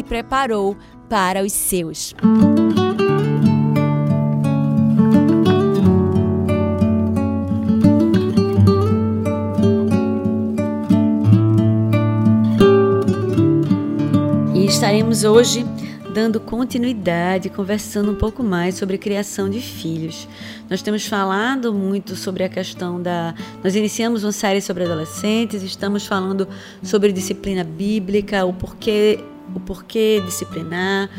preparou 0.00 0.76
para 1.08 1.42
os 1.42 1.52
seus. 1.52 2.14
E 14.54 14.64
estaremos 14.64 15.24
hoje 15.24 15.66
dando 16.12 16.38
continuidade, 16.38 17.48
conversando 17.48 18.12
um 18.12 18.14
pouco 18.14 18.42
mais 18.42 18.76
sobre 18.76 18.98
criação 18.98 19.48
de 19.48 19.60
filhos. 19.60 20.28
Nós 20.68 20.82
temos 20.82 21.06
falado 21.06 21.72
muito 21.72 22.14
sobre 22.14 22.44
a 22.44 22.48
questão 22.48 23.00
da. 23.00 23.34
Nós 23.64 23.74
iniciamos 23.74 24.22
uma 24.22 24.32
série 24.32 24.60
sobre 24.60 24.84
adolescentes, 24.84 25.62
estamos 25.62 26.06
falando 26.06 26.46
sobre 26.82 27.12
disciplina 27.12 27.64
bíblica, 27.64 28.44
o 28.44 28.52
porquê, 28.52 29.24
o 29.54 29.60
porquê 29.60 30.22
disciplinar, 30.24 31.10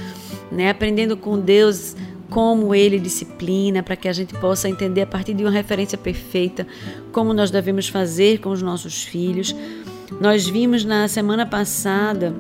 né? 0.52 0.70
aprendendo 0.70 1.16
com 1.16 1.40
Deus 1.40 1.96
como 2.30 2.74
ele 2.74 3.00
disciplina, 3.00 3.84
para 3.84 3.96
que 3.96 4.08
a 4.08 4.14
gente 4.14 4.34
possa 4.34 4.68
entender 4.68 5.02
a 5.02 5.06
partir 5.06 5.34
de 5.34 5.44
uma 5.44 5.52
referência 5.52 5.98
perfeita 5.98 6.66
como 7.12 7.34
nós 7.34 7.52
devemos 7.52 7.88
fazer 7.88 8.40
com 8.40 8.50
os 8.50 8.62
nossos 8.62 9.04
filhos. 9.04 9.56
Nós 10.20 10.48
vimos 10.48 10.84
na 10.84 11.08
semana 11.08 11.46
passada 11.46 12.34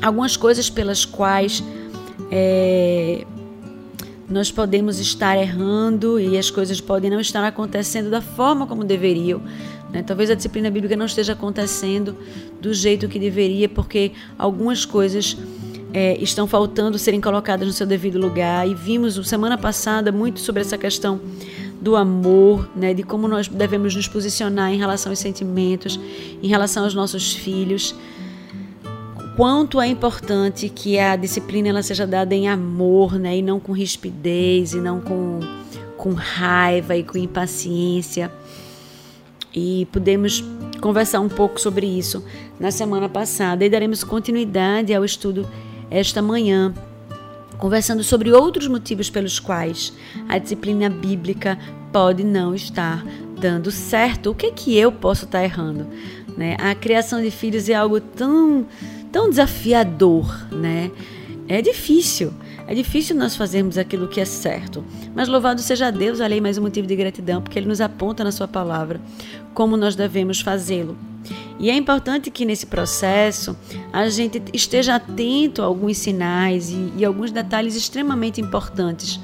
algumas 0.00 0.36
coisas 0.36 0.70
pelas 0.70 1.04
quais 1.04 1.62
é, 2.30 3.24
nós 4.28 4.50
podemos 4.50 4.98
estar 4.98 5.36
errando 5.36 6.18
e 6.18 6.38
as 6.38 6.50
coisas 6.50 6.80
podem 6.80 7.10
não 7.10 7.20
estar 7.20 7.44
acontecendo 7.46 8.08
da 8.10 8.22
forma 8.22 8.66
como 8.66 8.82
deveriam. 8.82 9.42
Né? 9.92 10.02
Talvez 10.02 10.30
a 10.30 10.34
disciplina 10.34 10.70
bíblica 10.70 10.96
não 10.96 11.06
esteja 11.06 11.34
acontecendo 11.34 12.16
do 12.60 12.72
jeito 12.72 13.08
que 13.08 13.18
deveria, 13.18 13.68
porque 13.68 14.12
algumas 14.38 14.84
coisas 14.84 15.36
é, 15.92 16.16
estão 16.20 16.46
faltando 16.46 16.98
serem 16.98 17.20
colocadas 17.20 17.66
no 17.66 17.72
seu 17.72 17.86
devido 17.86 18.18
lugar. 18.18 18.66
E 18.68 18.74
vimos 18.74 19.14
semana 19.28 19.58
passada 19.58 20.10
muito 20.10 20.40
sobre 20.40 20.62
essa 20.62 20.78
questão 20.78 21.20
do 21.80 21.96
amor, 21.96 22.70
né, 22.76 22.94
de 22.94 23.02
como 23.02 23.26
nós 23.26 23.48
devemos 23.48 23.94
nos 23.94 24.06
posicionar 24.06 24.72
em 24.72 24.78
relação 24.78 25.10
aos 25.10 25.18
sentimentos, 25.18 25.98
em 26.42 26.46
relação 26.46 26.84
aos 26.84 26.94
nossos 26.94 27.32
filhos 27.32 27.94
quanto 29.36 29.80
é 29.80 29.86
importante 29.86 30.68
que 30.68 30.98
a 30.98 31.16
disciplina 31.16 31.68
ela 31.68 31.82
seja 31.82 32.06
dada 32.06 32.34
em 32.34 32.48
amor, 32.48 33.18
né, 33.18 33.38
e 33.38 33.42
não 33.42 33.58
com 33.58 33.72
rispidez, 33.72 34.72
e 34.72 34.80
não 34.80 35.00
com, 35.00 35.40
com 35.96 36.12
raiva 36.12 36.96
e 36.96 37.02
com 37.02 37.18
impaciência. 37.18 38.30
E 39.54 39.86
podemos 39.92 40.42
conversar 40.80 41.20
um 41.20 41.28
pouco 41.28 41.60
sobre 41.60 41.86
isso 41.86 42.24
na 42.58 42.70
semana 42.70 43.08
passada 43.08 43.64
e 43.64 43.70
daremos 43.70 44.02
continuidade 44.02 44.92
ao 44.94 45.04
estudo 45.04 45.48
esta 45.90 46.22
manhã, 46.22 46.74
conversando 47.58 48.02
sobre 48.02 48.32
outros 48.32 48.66
motivos 48.66 49.10
pelos 49.10 49.38
quais 49.38 49.92
a 50.28 50.38
disciplina 50.38 50.88
bíblica 50.88 51.58
pode 51.92 52.24
não 52.24 52.54
estar 52.54 53.04
dando 53.38 53.70
certo. 53.70 54.30
O 54.30 54.34
que 54.34 54.46
é 54.46 54.50
que 54.50 54.76
eu 54.76 54.90
posso 54.90 55.26
estar 55.26 55.44
errando? 55.44 55.86
Né? 56.36 56.56
A 56.58 56.74
criação 56.74 57.22
de 57.22 57.30
filhos 57.30 57.68
é 57.68 57.74
algo 57.74 58.00
tão 58.00 58.66
tão 59.12 59.28
desafiador, 59.28 60.46
né? 60.50 60.90
É 61.46 61.60
difícil, 61.60 62.32
é 62.66 62.74
difícil 62.74 63.16
nós 63.16 63.36
fazermos 63.36 63.76
aquilo 63.76 64.08
que 64.08 64.20
é 64.20 64.24
certo. 64.24 64.84
Mas 65.14 65.28
louvado 65.28 65.60
seja 65.60 65.90
Deus, 65.90 66.20
além 66.20 66.40
mais 66.40 66.58
um 66.58 66.62
motivo 66.62 66.86
de 66.86 66.96
gratidão, 66.96 67.42
porque 67.42 67.58
Ele 67.58 67.68
nos 67.68 67.80
aponta 67.80 68.24
na 68.24 68.32
Sua 68.32 68.48
palavra 68.48 69.00
como 69.54 69.76
nós 69.76 69.94
devemos 69.94 70.40
fazê-lo. 70.40 70.96
E 71.58 71.70
é 71.70 71.74
importante 71.74 72.30
que 72.30 72.44
nesse 72.44 72.66
processo 72.66 73.56
a 73.92 74.08
gente 74.08 74.42
esteja 74.52 74.96
atento 74.96 75.62
a 75.62 75.66
alguns 75.66 75.98
sinais 75.98 76.70
e, 76.70 76.92
e 76.96 77.04
alguns 77.04 77.30
detalhes 77.30 77.76
extremamente 77.76 78.40
importantes 78.40 79.20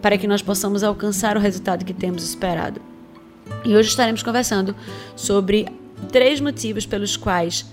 para 0.00 0.16
que 0.16 0.26
nós 0.26 0.40
possamos 0.40 0.82
alcançar 0.82 1.36
o 1.36 1.40
resultado 1.40 1.84
que 1.84 1.92
temos 1.92 2.22
esperado. 2.22 2.80
E 3.64 3.74
hoje 3.76 3.88
estaremos 3.88 4.22
conversando 4.22 4.74
sobre 5.16 5.66
três 6.10 6.40
motivos 6.40 6.86
pelos 6.86 7.16
quais 7.16 7.66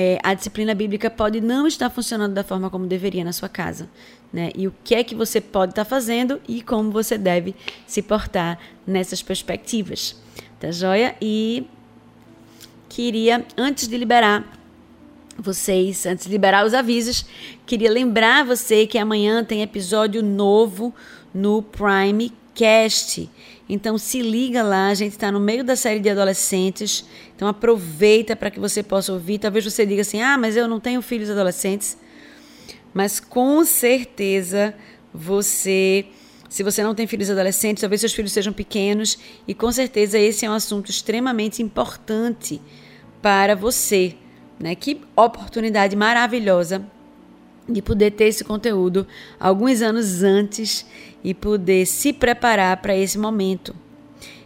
é, 0.00 0.16
a 0.22 0.32
disciplina 0.32 0.76
bíblica 0.76 1.10
pode 1.10 1.40
não 1.40 1.66
estar 1.66 1.90
funcionando 1.90 2.32
da 2.32 2.44
forma 2.44 2.70
como 2.70 2.86
deveria 2.86 3.24
na 3.24 3.32
sua 3.32 3.48
casa. 3.48 3.90
Né? 4.32 4.52
E 4.54 4.68
o 4.68 4.74
que 4.84 4.94
é 4.94 5.02
que 5.02 5.12
você 5.12 5.40
pode 5.40 5.72
estar 5.72 5.84
fazendo 5.84 6.40
e 6.46 6.62
como 6.62 6.92
você 6.92 7.18
deve 7.18 7.52
se 7.84 8.00
portar 8.00 8.60
nessas 8.86 9.22
perspectivas. 9.22 10.14
Tá 10.60 10.70
joia? 10.70 11.16
E 11.20 11.66
queria, 12.88 13.44
antes 13.56 13.88
de 13.88 13.96
liberar 13.96 14.56
vocês, 15.36 16.06
antes 16.06 16.26
de 16.26 16.30
liberar 16.30 16.64
os 16.64 16.74
avisos, 16.74 17.26
queria 17.66 17.90
lembrar 17.90 18.44
você 18.44 18.86
que 18.86 18.98
amanhã 18.98 19.42
tem 19.42 19.62
episódio 19.62 20.22
novo 20.22 20.94
no 21.34 21.60
Prime 21.60 22.32
Cast. 22.54 23.28
Então 23.68 23.98
se 23.98 24.22
liga 24.22 24.62
lá, 24.62 24.88
a 24.88 24.94
gente 24.94 25.12
está 25.12 25.30
no 25.30 25.38
meio 25.38 25.62
da 25.62 25.76
série 25.76 26.00
de 26.00 26.08
adolescentes, 26.08 27.04
então 27.36 27.46
aproveita 27.46 28.34
para 28.34 28.50
que 28.50 28.58
você 28.58 28.82
possa 28.82 29.12
ouvir. 29.12 29.38
Talvez 29.38 29.64
você 29.64 29.84
diga 29.84 30.00
assim: 30.00 30.22
ah, 30.22 30.38
mas 30.38 30.56
eu 30.56 30.66
não 30.66 30.80
tenho 30.80 31.02
filhos 31.02 31.28
adolescentes. 31.28 31.98
Mas 32.94 33.20
com 33.20 33.62
certeza 33.64 34.74
você, 35.12 36.06
se 36.48 36.62
você 36.62 36.82
não 36.82 36.94
tem 36.94 37.06
filhos 37.06 37.28
adolescentes, 37.28 37.82
talvez 37.82 38.00
seus 38.00 38.14
filhos 38.14 38.32
sejam 38.32 38.52
pequenos, 38.52 39.18
e 39.46 39.54
com 39.54 39.70
certeza 39.70 40.18
esse 40.18 40.46
é 40.46 40.50
um 40.50 40.54
assunto 40.54 40.90
extremamente 40.90 41.62
importante 41.62 42.60
para 43.20 43.54
você. 43.54 44.14
Né? 44.58 44.74
Que 44.74 45.00
oportunidade 45.14 45.94
maravilhosa 45.94 46.84
de 47.68 47.82
poder 47.82 48.12
ter 48.12 48.24
esse 48.24 48.44
conteúdo 48.44 49.06
alguns 49.38 49.82
anos 49.82 50.22
antes 50.22 50.86
e 51.22 51.34
poder 51.34 51.86
se 51.86 52.12
preparar 52.12 52.76
para 52.78 52.96
esse 52.96 53.18
momento. 53.18 53.74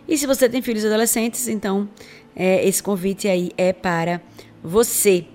E 0.08 0.18
se 0.18 0.26
você 0.26 0.48
tem 0.48 0.60
filhos 0.60 0.84
adolescentes, 0.84 1.48
então 1.48 1.88
é, 2.34 2.66
esse 2.66 2.82
convite 2.82 3.28
aí 3.28 3.52
é 3.56 3.72
para 3.72 4.20
você. 4.62 5.26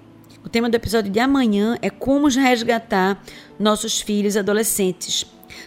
O 0.44 0.50
tema 0.50 0.69
do 0.69 0.75
episódio 0.75 1.12
de 1.12 1.19
amanhã 1.19 1.78
é 1.81 1.89
como 1.89 2.28
resgatar 2.28 3.22
nossos 3.60 4.01
filhos 4.01 4.38
adolescentes. 4.38 5.25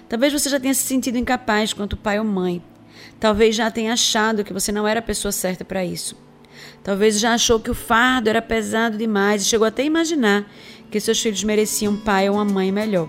Talvez 0.08 0.32
você 0.32 0.48
já 0.48 0.60
tenha 0.60 0.74
se 0.74 0.82
sentido 0.82 1.18
incapaz 1.18 1.72
quanto 1.72 1.96
pai 1.96 2.18
ou 2.18 2.24
mãe. 2.24 2.62
Talvez 3.18 3.54
já 3.54 3.70
tenha 3.70 3.92
achado 3.92 4.44
que 4.44 4.52
você 4.52 4.72
não 4.72 4.86
era 4.86 5.00
a 5.00 5.02
pessoa 5.02 5.32
certa 5.32 5.64
para 5.64 5.84
isso. 5.84 6.16
Talvez 6.82 7.18
já 7.20 7.34
achou 7.34 7.60
que 7.60 7.70
o 7.70 7.74
fardo 7.74 8.28
era 8.28 8.40
pesado 8.40 8.96
demais 8.96 9.42
e 9.42 9.46
chegou 9.46 9.66
até 9.66 9.82
a 9.82 9.86
imaginar 9.86 10.50
que 10.90 11.00
seus 11.00 11.20
filhos 11.20 11.44
mereciam 11.44 11.94
um 11.94 11.96
pai 11.96 12.28
ou 12.28 12.36
uma 12.36 12.44
mãe 12.44 12.72
melhor. 12.72 13.08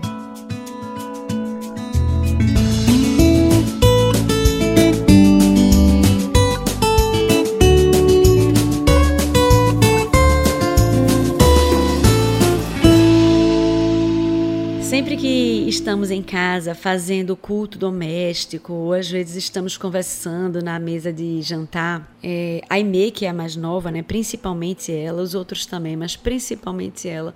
Sempre 15.02 15.16
que 15.16 15.68
estamos 15.68 16.12
em 16.12 16.22
casa 16.22 16.76
fazendo 16.76 17.34
culto 17.34 17.76
doméstico, 17.76 18.72
ou 18.72 18.92
às 18.92 19.10
vezes 19.10 19.34
estamos 19.34 19.76
conversando 19.76 20.62
na 20.62 20.78
mesa 20.78 21.12
de 21.12 21.42
jantar, 21.42 22.08
é, 22.22 22.60
a 22.70 22.74
Aimee, 22.74 23.10
que 23.10 23.26
é 23.26 23.28
a 23.28 23.34
mais 23.34 23.56
nova, 23.56 23.90
né, 23.90 24.00
principalmente 24.00 24.92
ela, 24.92 25.20
os 25.20 25.34
outros 25.34 25.66
também, 25.66 25.96
mas 25.96 26.14
principalmente 26.14 27.08
ela, 27.08 27.34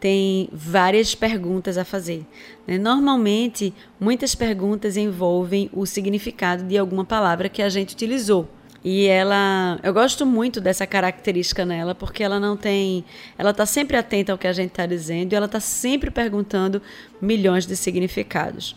tem 0.00 0.48
várias 0.50 1.14
perguntas 1.14 1.76
a 1.76 1.84
fazer. 1.84 2.24
Né? 2.66 2.78
Normalmente, 2.78 3.74
muitas 4.00 4.34
perguntas 4.34 4.96
envolvem 4.96 5.68
o 5.70 5.84
significado 5.84 6.64
de 6.64 6.78
alguma 6.78 7.04
palavra 7.04 7.50
que 7.50 7.60
a 7.60 7.68
gente 7.68 7.92
utilizou. 7.92 8.48
E 8.84 9.06
ela, 9.06 9.78
eu 9.82 9.92
gosto 9.92 10.26
muito 10.26 10.60
dessa 10.60 10.86
característica 10.86 11.64
nela, 11.64 11.94
porque 11.94 12.22
ela 12.22 12.40
não 12.40 12.56
tem, 12.56 13.04
ela 13.38 13.50
está 13.50 13.64
sempre 13.64 13.96
atenta 13.96 14.32
ao 14.32 14.38
que 14.38 14.46
a 14.46 14.52
gente 14.52 14.70
está 14.70 14.86
dizendo 14.86 15.32
e 15.32 15.36
ela 15.36 15.46
está 15.46 15.60
sempre 15.60 16.10
perguntando 16.10 16.82
milhões 17.20 17.64
de 17.64 17.76
significados. 17.76 18.74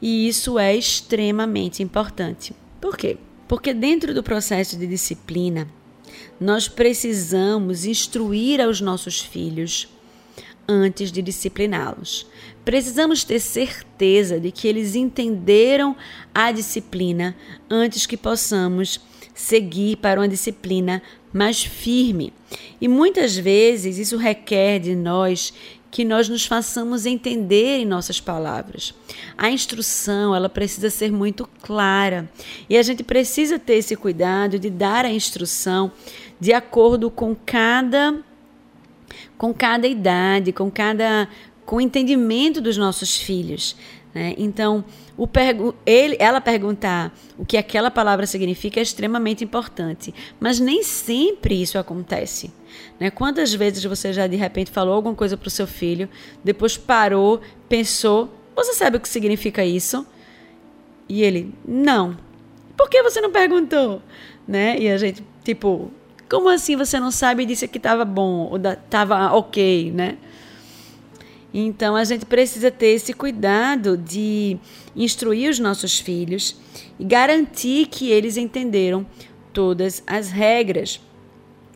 E 0.00 0.28
isso 0.28 0.58
é 0.58 0.76
extremamente 0.76 1.82
importante. 1.82 2.54
Por 2.80 2.96
quê? 2.96 3.18
Porque 3.48 3.74
dentro 3.74 4.14
do 4.14 4.22
processo 4.22 4.78
de 4.78 4.86
disciplina, 4.86 5.66
nós 6.40 6.68
precisamos 6.68 7.84
instruir 7.84 8.60
aos 8.60 8.80
nossos 8.80 9.20
filhos 9.20 9.88
antes 10.68 11.10
de 11.10 11.20
discipliná-los. 11.20 12.26
Precisamos 12.64 13.24
ter 13.24 13.40
certeza 13.40 14.38
de 14.38 14.52
que 14.52 14.68
eles 14.68 14.94
entenderam 14.94 15.96
a 16.32 16.52
disciplina 16.52 17.36
antes 17.68 18.06
que 18.06 18.16
possamos 18.16 19.00
seguir 19.34 19.96
para 19.96 20.20
uma 20.20 20.28
disciplina 20.28 21.02
mais 21.32 21.62
firme. 21.62 22.32
E 22.80 22.88
muitas 22.88 23.36
vezes 23.36 23.98
isso 23.98 24.16
requer 24.16 24.78
de 24.78 24.94
nós 24.94 25.52
que 25.90 26.06
nós 26.06 26.26
nos 26.26 26.46
façamos 26.46 27.04
entender 27.04 27.80
em 27.80 27.84
nossas 27.84 28.18
palavras. 28.18 28.94
A 29.36 29.50
instrução, 29.50 30.34
ela 30.34 30.48
precisa 30.48 30.88
ser 30.88 31.12
muito 31.12 31.46
clara, 31.60 32.30
e 32.68 32.78
a 32.78 32.82
gente 32.82 33.04
precisa 33.04 33.58
ter 33.58 33.74
esse 33.74 33.94
cuidado 33.94 34.58
de 34.58 34.70
dar 34.70 35.04
a 35.04 35.12
instrução 35.12 35.92
de 36.40 36.52
acordo 36.52 37.10
com 37.10 37.36
cada 37.36 38.18
com 39.36 39.52
cada 39.52 39.86
idade, 39.86 40.50
com 40.50 40.70
cada 40.70 41.28
com 41.66 41.76
o 41.76 41.80
entendimento 41.80 42.60
dos 42.60 42.76
nossos 42.76 43.18
filhos. 43.18 43.76
Né? 44.14 44.34
Então, 44.36 44.84
pergu 45.32 45.74
ele, 45.86 46.16
ela 46.18 46.40
perguntar 46.40 47.16
o 47.38 47.46
que 47.46 47.56
aquela 47.56 47.90
palavra 47.90 48.26
significa 48.26 48.78
é 48.78 48.82
extremamente 48.82 49.42
importante, 49.42 50.14
mas 50.38 50.60
nem 50.60 50.82
sempre 50.82 51.60
isso 51.60 51.78
acontece. 51.78 52.52
Né? 53.00 53.10
Quantas 53.10 53.54
vezes 53.54 53.82
você 53.84 54.12
já 54.12 54.26
de 54.26 54.36
repente 54.36 54.70
falou 54.70 54.94
alguma 54.94 55.14
coisa 55.14 55.36
para 55.36 55.48
o 55.48 55.50
seu 55.50 55.66
filho, 55.66 56.08
depois 56.44 56.76
parou, 56.76 57.40
pensou, 57.68 58.32
você 58.54 58.74
sabe 58.74 58.98
o 58.98 59.00
que 59.00 59.08
significa 59.08 59.64
isso? 59.64 60.06
E 61.08 61.22
ele, 61.22 61.54
não. 61.66 62.16
Por 62.76 62.88
que 62.88 63.02
você 63.02 63.20
não 63.20 63.30
perguntou? 63.30 64.02
Né? 64.46 64.78
E 64.78 64.90
a 64.90 64.98
gente, 64.98 65.22
tipo, 65.42 65.90
como 66.28 66.48
assim 66.48 66.76
você 66.76 67.00
não 67.00 67.10
sabe 67.10 67.42
e 67.42 67.46
disse 67.46 67.66
que 67.68 67.78
estava 67.78 68.04
bom 68.04 68.48
ou 68.50 68.56
estava 68.56 69.32
ok, 69.34 69.90
né? 69.92 70.18
Então 71.52 71.94
a 71.94 72.04
gente 72.04 72.24
precisa 72.24 72.70
ter 72.70 72.88
esse 72.88 73.12
cuidado 73.12 73.96
de 73.96 74.56
instruir 74.96 75.50
os 75.50 75.58
nossos 75.58 75.98
filhos 75.98 76.56
e 76.98 77.04
garantir 77.04 77.86
que 77.86 78.10
eles 78.10 78.36
entenderam 78.36 79.06
todas 79.52 80.02
as 80.06 80.30
regras. 80.30 81.00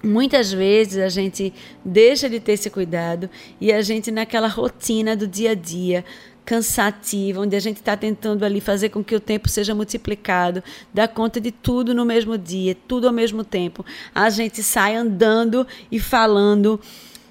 Muitas 0.03 0.53
vezes 0.53 0.99
a 0.99 1.09
gente 1.09 1.53
deixa 1.85 2.29
de 2.29 2.39
ter 2.41 2.53
esse 2.53 2.71
cuidado 2.71 3.29
e 3.61 3.73
a 3.73 3.83
gente, 3.83 4.11
naquela 4.11 4.49
rotina 4.49 5.17
do 5.17 5.27
dia 5.27 5.51
a 5.51 5.55
dia, 5.55 6.05
cansativa, 6.45 7.41
onde 7.41 7.57
a 7.57 7.61
gente 7.61 7.79
está 7.79 7.97
tentando 7.97 8.45
ali 8.45 8.61
fazer 8.61 8.91
com 8.91 9.03
que 9.03 9.17
o 9.17 9.21
tempo 9.21 9.49
seja 9.49 9.75
multiplicado, 9.75 10.63
dar 10.95 11.09
conta 11.09 11.41
de 11.41 11.51
tudo 11.51 11.93
no 11.93 12.05
mesmo 12.05 12.39
dia, 12.39 12.77
tudo 12.87 13.09
ao 13.09 13.13
mesmo 13.13 13.43
tempo, 13.43 13.85
a 14.15 14.31
gente 14.31 14.63
sai 14.63 14.95
andando 14.95 15.67
e 15.91 15.99
falando 15.99 16.81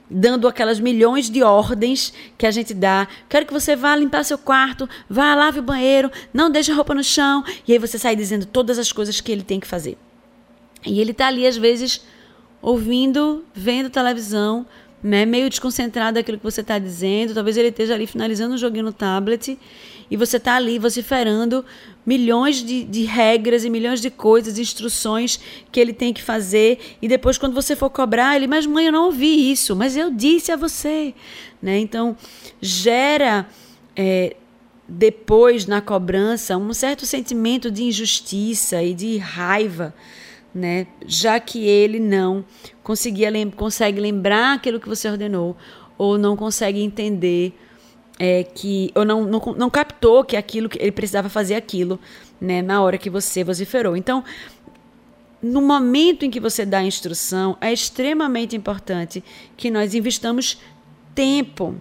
dando 0.09 0.47
aquelas 0.47 0.79
milhões 0.79 1.29
de 1.29 1.43
ordens 1.43 2.13
que 2.37 2.45
a 2.45 2.51
gente 2.51 2.73
dá. 2.73 3.07
Quero 3.27 3.45
que 3.45 3.53
você 3.53 3.75
vá 3.75 3.95
limpar 3.95 4.23
seu 4.23 4.37
quarto, 4.37 4.87
vá 5.09 5.33
lave 5.35 5.59
o 5.59 5.63
banheiro, 5.63 6.11
não 6.33 6.49
deixe 6.49 6.71
a 6.71 6.75
roupa 6.75 6.93
no 6.93 7.03
chão. 7.03 7.43
E 7.67 7.73
aí 7.73 7.79
você 7.79 7.97
sai 7.97 8.15
dizendo 8.15 8.45
todas 8.45 8.77
as 8.77 8.91
coisas 8.91 9.19
que 9.19 9.31
ele 9.31 9.43
tem 9.43 9.59
que 9.59 9.67
fazer. 9.67 9.97
E 10.85 10.99
ele 11.01 11.11
está 11.11 11.27
ali, 11.27 11.47
às 11.47 11.57
vezes, 11.57 12.01
ouvindo, 12.61 13.43
vendo 13.53 13.89
televisão, 13.89 14.65
né, 15.01 15.25
meio 15.25 15.49
desconcentrado 15.49 16.15
daquilo 16.15 16.37
que 16.37 16.43
você 16.43 16.61
está 16.61 16.77
dizendo. 16.77 17.33
Talvez 17.33 17.57
ele 17.57 17.69
esteja 17.69 17.93
ali 17.93 18.07
finalizando 18.07 18.55
um 18.55 18.57
joguinho 18.57 18.85
no 18.85 18.93
tablet 18.93 19.57
e 20.09 20.17
você 20.17 20.37
está 20.37 20.55
ali 20.55 20.77
vociferando 20.77 21.65
milhões 22.05 22.63
de, 22.63 22.83
de, 22.83 23.03
regras 23.03 23.65
e 23.65 23.69
milhões 23.69 23.99
de 23.99 24.09
coisas, 24.09 24.59
instruções 24.59 25.39
que 25.71 25.79
ele 25.79 25.93
tem 25.93 26.13
que 26.13 26.21
fazer. 26.21 26.79
E 27.01 27.07
depois, 27.07 27.37
quando 27.37 27.53
você 27.53 27.75
for 27.75 27.89
cobrar, 27.89 28.35
ele, 28.35 28.47
mas 28.47 28.65
mãe, 28.65 28.85
eu 28.85 28.91
não 28.91 29.05
ouvi 29.05 29.51
isso, 29.51 29.75
mas 29.75 29.97
eu 29.97 30.11
disse 30.11 30.51
a 30.51 30.55
você. 30.55 31.13
Né? 31.61 31.79
Então, 31.79 32.15
gera. 32.61 33.47
É, 33.95 34.35
depois 34.87 35.65
na 35.65 35.81
cobrança 35.81 36.55
um 36.57 36.73
certo 36.73 37.05
sentimento 37.05 37.71
de 37.71 37.83
injustiça 37.83 38.83
e 38.83 38.93
de 38.93 39.17
raiva, 39.17 39.95
né? 40.53 40.87
Já 41.07 41.39
que 41.39 41.65
ele 41.65 41.99
não 41.99 42.45
conseguia 42.83 43.29
lem 43.29 43.49
consegue 43.49 43.99
lembrar 43.99 44.53
aquilo 44.53 44.79
que 44.79 44.87
você 44.87 45.09
ordenou 45.09 45.57
ou 45.97 46.17
não 46.17 46.37
consegue 46.37 46.79
entender 46.81 47.53
é, 48.19 48.43
que 48.43 48.91
ou 48.95 49.03
não, 49.05 49.25
não, 49.25 49.39
não 49.57 49.69
captou 49.69 50.23
que 50.23 50.35
aquilo 50.35 50.69
que 50.69 50.81
ele 50.81 50.91
precisava 50.91 51.29
fazer 51.29 51.55
aquilo, 51.55 51.99
né, 52.39 52.61
na 52.61 52.81
hora 52.81 52.97
que 52.97 53.09
você 53.09 53.43
vociferou. 53.43 53.95
Então, 53.95 54.23
no 55.41 55.61
momento 55.61 56.25
em 56.25 56.31
que 56.31 56.39
você 56.39 56.65
dá 56.65 56.79
a 56.79 56.83
instrução, 56.83 57.57
é 57.61 57.71
extremamente 57.71 58.55
importante 58.55 59.23
que 59.55 59.69
nós 59.69 59.93
investamos 59.93 60.59
tempo 61.13 61.75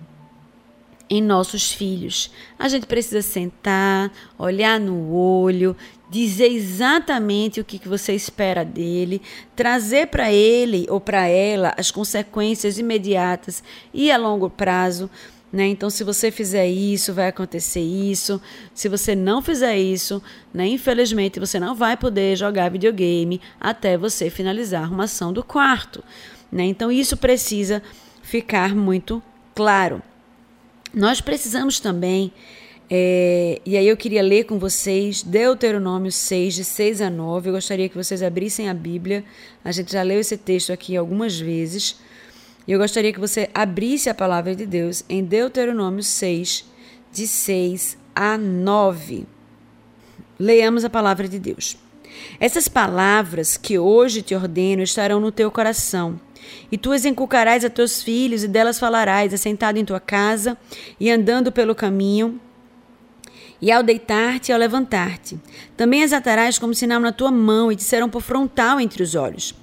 em 1.09 1.23
nossos 1.23 1.73
filhos. 1.73 2.31
A 2.59 2.69
gente 2.69 2.87
precisa 2.87 3.23
sentar, 3.23 4.12
olhar 4.38 4.81
no 4.81 5.12
olho, 5.12 5.76
dizer 6.11 6.49
exatamente 6.49 7.61
o 7.61 7.64
que, 7.64 7.79
que 7.79 7.88
você 7.88 8.14
espera 8.14 8.64
dele, 8.64 9.21
trazer 9.55 10.09
para 10.09 10.33
ele 10.33 10.87
ou 10.88 11.00
para 11.00 11.26
ela 11.26 11.75
as 11.76 11.91
consequências 11.91 12.79
imediatas 12.79 13.62
e 13.93 14.11
a 14.11 14.17
longo 14.17 14.49
prazo 14.49 15.11
né? 15.54 15.68
Então, 15.68 15.88
se 15.88 16.02
você 16.02 16.32
fizer 16.32 16.66
isso, 16.66 17.14
vai 17.14 17.28
acontecer 17.28 17.80
isso. 17.80 18.42
Se 18.75 18.88
você 18.88 19.14
não 19.14 19.40
fizer 19.40 19.78
isso, 19.78 20.20
né, 20.52 20.66
infelizmente 20.66 21.38
você 21.38 21.61
não 21.61 21.76
vai 21.76 21.96
poder 21.96 22.34
jogar 22.34 22.73
videogame 22.73 23.40
até 23.61 23.96
você 23.96 24.28
finalizar 24.28 24.80
a 24.80 24.84
arrumação 24.87 25.32
do 25.32 25.44
quarto. 25.44 26.02
Né? 26.50 26.64
Então, 26.64 26.90
isso 26.90 27.16
precisa 27.16 27.80
ficar 28.20 28.75
muito 28.75 29.23
claro. 29.54 30.02
Nós 30.92 31.20
precisamos 31.20 31.78
também, 31.78 32.32
é, 32.90 33.61
e 33.64 33.76
aí 33.76 33.87
eu 33.87 33.96
queria 33.96 34.23
ler 34.23 34.46
com 34.46 34.58
vocês 34.58 35.23
Deuteronômio 35.23 36.11
6, 36.11 36.52
de 36.52 36.64
6 36.64 37.00
a 37.00 37.08
9. 37.08 37.50
Eu 37.50 37.54
gostaria 37.54 37.88
que 37.88 37.96
vocês 37.96 38.25
abrissem 38.25 38.68
a 38.68 38.75
Bíblia. 38.75 39.23
A 39.64 39.70
gente 39.70 39.92
já 39.92 40.02
leu 40.02 40.18
esse 40.18 40.37
texto 40.37 40.73
aqui 40.73 40.96
algumas 40.96 41.38
vezes. 41.38 41.96
E 42.66 42.73
eu 42.73 42.78
gostaria 42.78 43.12
que 43.12 43.21
você 43.21 43.50
abrisse 43.52 44.09
a 44.09 44.14
palavra 44.14 44.54
de 44.54 44.64
Deus 44.64 45.04
em 45.09 45.23
Deuteronômio 45.23 46.02
6, 46.02 46.64
de 47.12 47.28
6 47.28 47.99
a 48.14 48.38
9. 48.38 49.26
Leamos 50.38 50.85
a 50.85 50.90
palavra 50.90 51.28
de 51.28 51.38
Deus. 51.38 51.76
Essas 52.40 52.66
palavras 52.66 53.59
que 53.59 53.78
hoje 53.78 54.23
te 54.23 54.35
ordeno 54.35 54.83
estarão 54.83 55.21
no 55.21 55.30
teu 55.30 55.50
coração, 55.50 56.18
e 56.71 56.78
tu 56.78 56.92
as 56.92 57.04
inculcarás 57.04 57.64
a 57.64 57.71
teus 57.71 58.02
filhos, 58.02 58.44
e 58.44 58.49
delas 58.49 58.78
falarás, 58.78 59.35
assentado 59.35 59.78
em 59.78 59.85
tua 59.85 60.00
casa 60.00 60.56
e 60.99 61.11
andando 61.11 61.52
pelo 61.52 61.75
caminho, 61.75 62.40
e 63.61 63.71
ao 63.71 63.83
deitar-te 63.83 64.50
e 64.50 64.52
ao 64.52 64.59
levantar-te. 64.59 65.38
Também 65.76 66.02
as 66.02 66.12
atarás 66.12 66.59
como 66.59 66.75
sinal 66.75 67.00
na 67.00 67.12
tua 67.12 67.30
mão, 67.30 67.71
e 67.71 67.76
te 67.76 67.85
serão 67.85 68.09
por 68.09 68.23
frontal 68.23 68.80
entre 68.80 69.02
os 69.02 69.14
olhos 69.14 69.54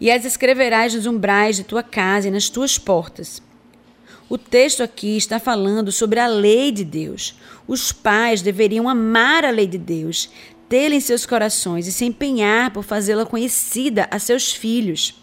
e 0.00 0.10
as 0.10 0.24
escreverás 0.24 0.94
nos 0.94 1.06
umbrais 1.06 1.56
de 1.56 1.64
tua 1.64 1.82
casa 1.82 2.28
e 2.28 2.30
nas 2.30 2.48
tuas 2.48 2.78
portas. 2.78 3.42
O 4.28 4.38
texto 4.38 4.82
aqui 4.82 5.16
está 5.16 5.38
falando 5.38 5.92
sobre 5.92 6.18
a 6.18 6.26
lei 6.26 6.72
de 6.72 6.84
Deus. 6.84 7.34
Os 7.68 7.92
pais 7.92 8.42
deveriam 8.42 8.88
amar 8.88 9.44
a 9.44 9.50
lei 9.50 9.66
de 9.66 9.78
Deus, 9.78 10.30
tê-la 10.68 10.94
em 10.94 11.00
seus 11.00 11.26
corações 11.26 11.86
e 11.86 11.92
se 11.92 12.04
empenhar 12.04 12.72
por 12.72 12.82
fazê-la 12.82 13.26
conhecida 13.26 14.08
a 14.10 14.18
seus 14.18 14.52
filhos. 14.52 15.22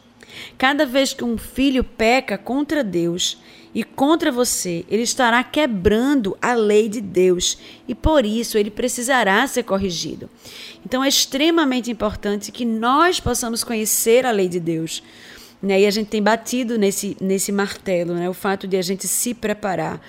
Cada 0.57 0.85
vez 0.85 1.13
que 1.13 1.23
um 1.23 1.37
filho 1.37 1.83
peca 1.83 2.37
contra 2.37 2.83
Deus 2.83 3.37
e 3.73 3.83
contra 3.83 4.31
você, 4.31 4.85
ele 4.89 5.03
estará 5.03 5.41
quebrando 5.43 6.37
a 6.41 6.53
lei 6.53 6.89
de 6.89 6.99
Deus 6.99 7.57
e 7.87 7.95
por 7.95 8.25
isso 8.25 8.57
ele 8.57 8.69
precisará 8.69 9.45
ser 9.47 9.63
corrigido. 9.63 10.29
Então 10.85 11.03
é 11.03 11.07
extremamente 11.07 11.89
importante 11.89 12.51
que 12.51 12.65
nós 12.65 13.19
possamos 13.19 13.63
conhecer 13.63 14.25
a 14.25 14.31
lei 14.31 14.49
de 14.49 14.59
Deus. 14.59 15.01
Né? 15.61 15.81
E 15.81 15.85
a 15.85 15.91
gente 15.91 16.07
tem 16.07 16.21
batido 16.21 16.77
nesse, 16.77 17.15
nesse 17.21 17.51
martelo, 17.51 18.13
né? 18.13 18.29
o 18.29 18.33
fato 18.33 18.67
de 18.67 18.75
a 18.75 18.81
gente 18.81 19.07
se 19.07 19.33
preparar. 19.33 20.01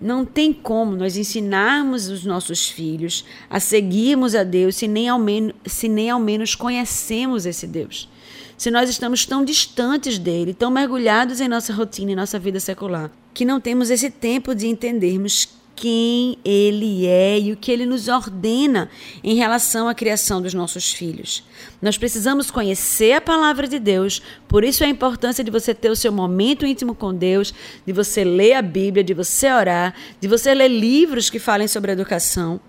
Não 0.00 0.24
tem 0.24 0.52
como 0.52 0.94
nós 0.94 1.16
ensinarmos 1.16 2.08
os 2.08 2.24
nossos 2.24 2.68
filhos 2.68 3.24
a 3.50 3.58
seguirmos 3.58 4.34
a 4.34 4.44
Deus 4.44 4.76
se 4.76 4.86
nem 4.86 5.08
ao 5.08 5.18
menos, 5.18 5.54
se 5.66 5.88
nem 5.88 6.10
ao 6.10 6.20
menos 6.20 6.54
conhecemos 6.54 7.44
esse 7.44 7.66
Deus. 7.66 8.08
Se 8.56 8.70
nós 8.70 8.88
estamos 8.88 9.26
tão 9.26 9.44
distantes 9.44 10.18
dele, 10.18 10.54
tão 10.54 10.70
mergulhados 10.70 11.40
em 11.40 11.48
nossa 11.48 11.72
rotina 11.72 12.12
e 12.12 12.16
nossa 12.16 12.38
vida 12.38 12.60
secular, 12.60 13.10
que 13.32 13.44
não 13.44 13.60
temos 13.60 13.90
esse 13.90 14.10
tempo 14.10 14.54
de 14.54 14.66
entendermos 14.66 15.48
quem 15.74 16.38
Ele 16.44 17.06
é 17.06 17.38
e 17.38 17.52
o 17.52 17.56
que 17.56 17.70
Ele 17.70 17.84
nos 17.84 18.08
ordena 18.08 18.88
em 19.22 19.34
relação 19.34 19.88
à 19.88 19.94
criação 19.94 20.40
dos 20.40 20.54
nossos 20.54 20.92
filhos. 20.92 21.44
Nós 21.82 21.98
precisamos 21.98 22.50
conhecer 22.50 23.12
a 23.12 23.20
palavra 23.20 23.66
de 23.66 23.78
Deus, 23.78 24.22
por 24.46 24.64
isso 24.64 24.84
a 24.84 24.88
importância 24.88 25.42
de 25.42 25.50
você 25.50 25.74
ter 25.74 25.90
o 25.90 25.96
seu 25.96 26.12
momento 26.12 26.64
íntimo 26.64 26.94
com 26.94 27.12
Deus, 27.12 27.52
de 27.84 27.92
você 27.92 28.24
ler 28.24 28.54
a 28.54 28.62
Bíblia, 28.62 29.02
de 29.02 29.14
você 29.14 29.52
orar, 29.52 29.94
de 30.20 30.28
você 30.28 30.54
ler 30.54 30.68
livros 30.68 31.28
que 31.28 31.38
falem 31.38 31.66
sobre 31.66 31.92
educação 31.92 32.60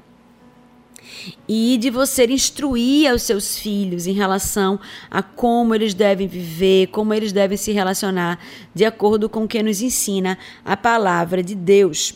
e 1.48 1.77
de 1.77 1.89
você 1.89 2.25
instruir 2.25 3.13
os 3.13 3.24
seus 3.24 3.58
filhos 3.58 4.08
em 4.08 4.13
relação 4.13 4.79
a 5.10 5.22
como 5.24 5.74
eles 5.74 5.94
devem 5.94 6.27
viver, 6.27 6.88
como 6.88 7.13
eles 7.13 7.32
devem 7.32 7.58
se 7.58 7.72
relacionar, 7.72 8.39
de 8.74 8.86
acordo 8.86 9.29
com 9.29 9.44
o 9.44 9.48
que 9.48 9.62
nos 9.62 9.82
ensina 9.82 10.38
a 10.63 10.75
palavra 10.75 11.41
de 11.41 11.55
Deus. 11.55 12.15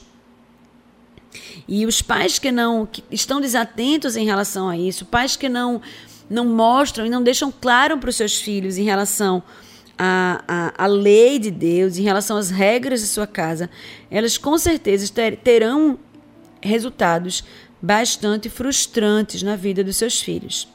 E 1.67 1.85
os 1.85 2.01
pais 2.01 2.39
que 2.39 2.51
não 2.51 2.85
que 2.85 3.03
estão 3.11 3.39
desatentos 3.39 4.15
em 4.15 4.25
relação 4.25 4.69
a 4.69 4.77
isso, 4.77 5.05
pais 5.05 5.35
que 5.35 5.47
não 5.47 5.81
não 6.29 6.45
mostram 6.45 7.05
e 7.05 7.09
não 7.09 7.23
deixam 7.23 7.51
claro 7.51 7.97
para 7.97 8.09
os 8.09 8.15
seus 8.15 8.39
filhos 8.39 8.77
em 8.77 8.83
relação 8.83 9.41
à, 9.97 10.43
à, 10.47 10.83
à 10.83 10.87
lei 10.87 11.39
de 11.39 11.49
Deus, 11.49 11.97
em 11.97 12.03
relação 12.03 12.37
às 12.37 12.51
regras 12.51 13.01
de 13.01 13.07
sua 13.07 13.25
casa, 13.25 13.69
elas 14.11 14.37
com 14.37 14.55
certeza 14.57 15.11
ter, 15.11 15.37
terão 15.37 15.97
resultados 16.61 17.43
bastante 17.81 18.49
frustrantes 18.49 19.43
na 19.43 19.55
vida 19.55 19.83
dos 19.83 19.97
seus 19.97 20.21
filhos. 20.21 20.67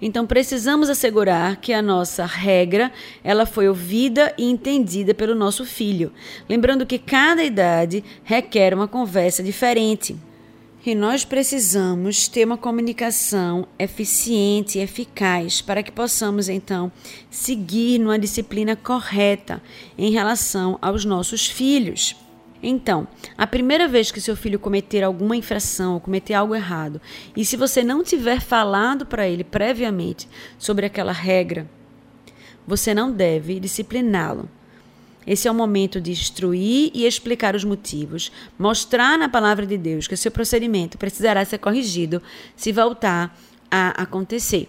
Então 0.00 0.26
precisamos 0.26 0.90
assegurar 0.90 1.56
que 1.56 1.72
a 1.72 1.80
nossa 1.80 2.26
regra, 2.26 2.92
ela 3.24 3.46
foi 3.46 3.68
ouvida 3.68 4.34
e 4.36 4.44
entendida 4.44 5.14
pelo 5.14 5.34
nosso 5.34 5.64
filho, 5.64 6.12
lembrando 6.48 6.84
que 6.84 6.98
cada 6.98 7.42
idade 7.42 8.04
requer 8.22 8.74
uma 8.74 8.86
conversa 8.86 9.42
diferente. 9.42 10.16
E 10.84 10.94
nós 10.94 11.24
precisamos 11.24 12.28
ter 12.28 12.46
uma 12.46 12.56
comunicação 12.56 13.66
eficiente 13.76 14.78
e 14.78 14.82
eficaz 14.82 15.60
para 15.60 15.82
que 15.82 15.90
possamos 15.90 16.48
então 16.48 16.92
seguir 17.28 17.98
numa 17.98 18.18
disciplina 18.18 18.76
correta 18.76 19.60
em 19.98 20.12
relação 20.12 20.78
aos 20.80 21.04
nossos 21.04 21.48
filhos. 21.48 22.14
Então, 22.62 23.06
a 23.36 23.46
primeira 23.46 23.86
vez 23.86 24.10
que 24.10 24.20
seu 24.20 24.36
filho 24.36 24.58
cometer 24.58 25.02
alguma 25.02 25.36
infração 25.36 25.94
ou 25.94 26.00
cometer 26.00 26.34
algo 26.34 26.54
errado, 26.54 27.00
e 27.36 27.44
se 27.44 27.56
você 27.56 27.82
não 27.82 28.02
tiver 28.02 28.40
falado 28.40 29.06
para 29.06 29.28
ele 29.28 29.44
previamente 29.44 30.28
sobre 30.58 30.86
aquela 30.86 31.12
regra, 31.12 31.68
você 32.66 32.94
não 32.94 33.12
deve 33.12 33.60
discipliná-lo. 33.60 34.48
Esse 35.26 35.48
é 35.48 35.50
o 35.50 35.54
momento 35.54 36.00
de 36.00 36.12
instruir 36.12 36.90
e 36.94 37.04
explicar 37.04 37.56
os 37.56 37.64
motivos, 37.64 38.30
mostrar 38.56 39.18
na 39.18 39.28
palavra 39.28 39.66
de 39.66 39.76
Deus 39.76 40.06
que 40.06 40.16
seu 40.16 40.30
procedimento 40.30 40.96
precisará 40.96 41.44
ser 41.44 41.58
corrigido 41.58 42.22
se 42.54 42.70
voltar 42.70 43.36
a 43.68 43.88
acontecer. 44.02 44.68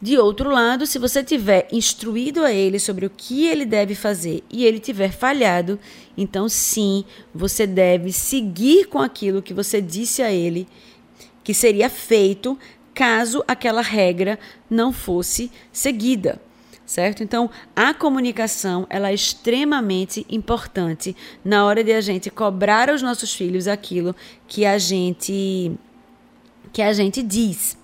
De 0.00 0.16
outro 0.16 0.50
lado, 0.50 0.86
se 0.86 0.96
você 0.96 1.24
tiver 1.24 1.66
instruído 1.72 2.44
a 2.44 2.52
ele 2.52 2.78
sobre 2.78 3.04
o 3.04 3.10
que 3.10 3.46
ele 3.46 3.64
deve 3.64 3.96
fazer 3.96 4.44
e 4.48 4.64
ele 4.64 4.78
tiver 4.78 5.10
falhado, 5.10 5.78
então 6.16 6.48
sim, 6.48 7.04
você 7.34 7.66
deve 7.66 8.12
seguir 8.12 8.86
com 8.86 9.00
aquilo 9.00 9.42
que 9.42 9.52
você 9.52 9.80
disse 9.82 10.22
a 10.22 10.30
ele 10.30 10.68
que 11.42 11.52
seria 11.52 11.88
feito 11.90 12.56
caso 12.94 13.42
aquela 13.48 13.80
regra 13.80 14.38
não 14.70 14.92
fosse 14.92 15.50
seguida. 15.72 16.40
Certo? 16.86 17.22
Então, 17.22 17.50
a 17.76 17.92
comunicação 17.92 18.86
ela 18.88 19.10
é 19.10 19.14
extremamente 19.14 20.24
importante 20.30 21.14
na 21.44 21.66
hora 21.66 21.84
de 21.84 21.92
a 21.92 22.00
gente 22.00 22.30
cobrar 22.30 22.88
aos 22.88 23.02
nossos 23.02 23.34
filhos 23.34 23.68
aquilo 23.68 24.16
que 24.46 24.64
a 24.64 24.78
gente 24.78 25.72
que 26.72 26.80
a 26.80 26.92
gente 26.92 27.22
diz. 27.22 27.76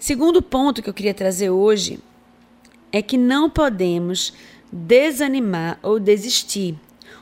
Segundo 0.00 0.40
ponto 0.40 0.82
que 0.82 0.88
eu 0.88 0.94
queria 0.94 1.12
trazer 1.12 1.50
hoje 1.50 1.98
é 2.90 3.02
que 3.02 3.18
não 3.18 3.50
podemos 3.50 4.32
desanimar 4.72 5.78
ou 5.82 6.00
desistir. 6.00 6.74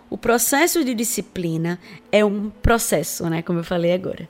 O 0.09 0.17
processo 0.17 0.85
de 0.85 0.95
disciplina 0.95 1.81
é 2.13 2.25
um 2.25 2.49
processo, 2.49 3.29
né, 3.29 3.43
como 3.43 3.59
eu 3.59 3.65
falei 3.65 3.93
agora. 3.93 4.29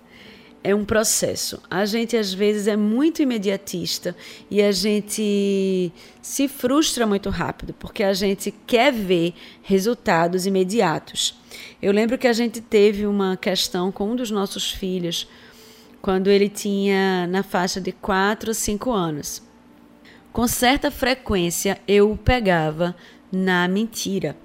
É 0.65 0.75
um 0.75 0.83
processo. 0.83 1.61
A 1.71 1.85
gente 1.85 2.17
às 2.17 2.33
vezes 2.33 2.67
é 2.67 2.75
muito 2.75 3.21
imediatista 3.21 4.17
e 4.51 4.63
a 4.63 4.73
gente 4.73 5.93
se 6.23 6.49
frustra 6.49 7.07
muito 7.07 7.29
rápido, 7.29 7.75
porque 7.75 8.03
a 8.03 8.15
gente 8.15 8.51
quer 8.67 8.91
ver 8.95 9.35
resultados 9.63 10.47
imediatos. 10.47 11.39
Eu 11.83 11.93
lembro 11.93 12.17
que 12.17 12.27
a 12.27 12.33
gente 12.33 12.63
teve 12.63 13.07
uma 13.07 13.37
questão 13.37 13.93
com 13.93 14.13
um 14.13 14.17
dos 14.17 14.31
nossos 14.31 14.73
filhos 14.73 15.29
quando 16.01 16.29
ele 16.29 16.49
tinha 16.49 17.27
na 17.27 17.43
faixa 17.43 17.81
de 17.81 17.93
4 17.93 18.51
ou 18.51 18.55
5 18.55 18.91
anos. 18.91 19.43
Com 20.33 20.47
certa 20.47 20.91
frequência 20.91 21.81
eu 21.89 22.13
o 22.13 22.17
pegava 22.17 22.95
na 23.33 23.67
mentira, 23.67 24.37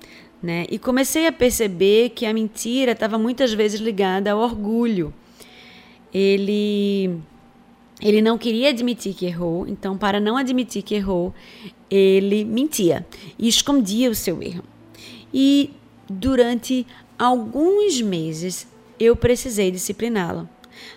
né? 0.41 0.65
E 0.69 0.79
comecei 0.79 1.27
a 1.27 1.31
perceber 1.31 2.09
que 2.09 2.25
a 2.25 2.33
mentira 2.33 2.93
estava 2.93 3.17
muitas 3.17 3.53
vezes 3.53 3.79
ligada 3.79 4.31
ao 4.31 4.39
orgulho. 4.39 5.13
Ele 6.13 7.19
ele 8.01 8.21
não 8.21 8.37
queria 8.37 8.69
admitir 8.69 9.13
que 9.13 9.25
errou, 9.25 9.65
então 9.67 9.97
para 9.97 10.19
não 10.19 10.35
admitir 10.35 10.81
que 10.81 10.95
errou, 10.95 11.33
ele 11.89 12.43
mentia 12.43 13.05
e 13.39 13.47
escondia 13.47 14.09
o 14.09 14.15
seu 14.15 14.41
erro. 14.41 14.63
E 15.33 15.71
durante 16.09 16.85
alguns 17.17 18.01
meses 18.01 18.67
eu 18.99 19.15
precisei 19.15 19.71
discipliná-lo. 19.71 20.49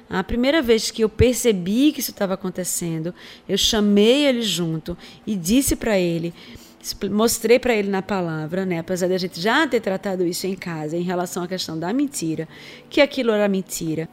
A 0.09 0.23
primeira 0.23 0.63
vez 0.63 0.91
que 0.91 1.03
eu 1.03 1.09
percebi 1.09 1.93
que 1.93 2.01
isso 2.01 2.11
estava 2.11 2.35
acontecendo, 2.35 3.15
eu 3.49 3.59
chamei 3.59 4.27
ele 4.27 4.43
junto 4.43 4.97
e 5.27 5.35
disse 5.35 5.77
para 5.77 5.99
ele, 5.99 6.33
mostrei 7.11 7.59
para 7.59 7.75
ele 7.75 7.89
na 7.89 8.03
palavra, 8.03 8.65
né, 8.65 8.79
apesar 8.79 9.09
de 9.09 9.15
a 9.15 9.19
gente 9.19 9.41
já 9.41 9.67
ter 9.67 9.81
tratado 9.81 10.27
isso 10.27 10.47
em 10.47 10.55
casa 10.55 10.97
em 10.97 11.03
relação 11.03 11.43
à 11.43 11.49
questão 11.49 11.79
da 11.79 11.93
mentira, 11.93 12.49
que 12.89 13.01
aquilo 13.01 13.33
era 13.33 13.49
mentira, 13.49 14.09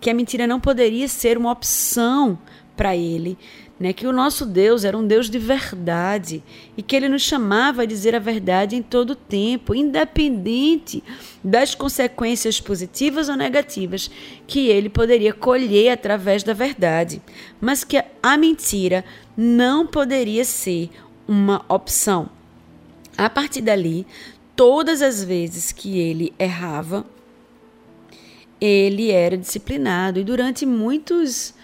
que 0.00 0.10
a 0.10 0.14
mentira 0.14 0.46
não 0.46 0.58
poderia 0.58 1.06
ser 1.06 1.38
uma 1.38 1.52
opção 1.52 2.38
para 2.76 2.96
ele, 2.96 3.36
né, 3.78 3.92
que 3.92 4.06
o 4.06 4.12
nosso 4.12 4.44
Deus 4.44 4.84
era 4.84 4.96
um 4.96 5.06
Deus 5.06 5.30
de 5.30 5.38
verdade 5.38 6.42
e 6.76 6.82
que 6.82 6.96
ele 6.96 7.08
nos 7.08 7.22
chamava 7.22 7.82
a 7.82 7.86
dizer 7.86 8.14
a 8.14 8.18
verdade 8.18 8.74
em 8.74 8.82
todo 8.82 9.10
o 9.10 9.16
tempo, 9.16 9.74
independente 9.74 11.02
das 11.42 11.74
consequências 11.74 12.60
positivas 12.60 13.28
ou 13.28 13.36
negativas 13.36 14.10
que 14.46 14.68
ele 14.68 14.88
poderia 14.88 15.32
colher 15.32 15.90
através 15.90 16.42
da 16.42 16.52
verdade, 16.52 17.22
mas 17.60 17.84
que 17.84 18.02
a 18.22 18.36
mentira 18.36 19.04
não 19.36 19.86
poderia 19.86 20.44
ser 20.44 20.90
uma 21.26 21.64
opção. 21.68 22.28
A 23.16 23.30
partir 23.30 23.60
dali, 23.60 24.06
todas 24.56 25.02
as 25.02 25.22
vezes 25.22 25.70
que 25.70 25.98
ele 25.98 26.32
errava, 26.38 27.06
ele 28.60 29.12
era 29.12 29.36
disciplinado 29.36 30.18
e 30.18 30.24
durante 30.24 30.66
muitos 30.66 31.54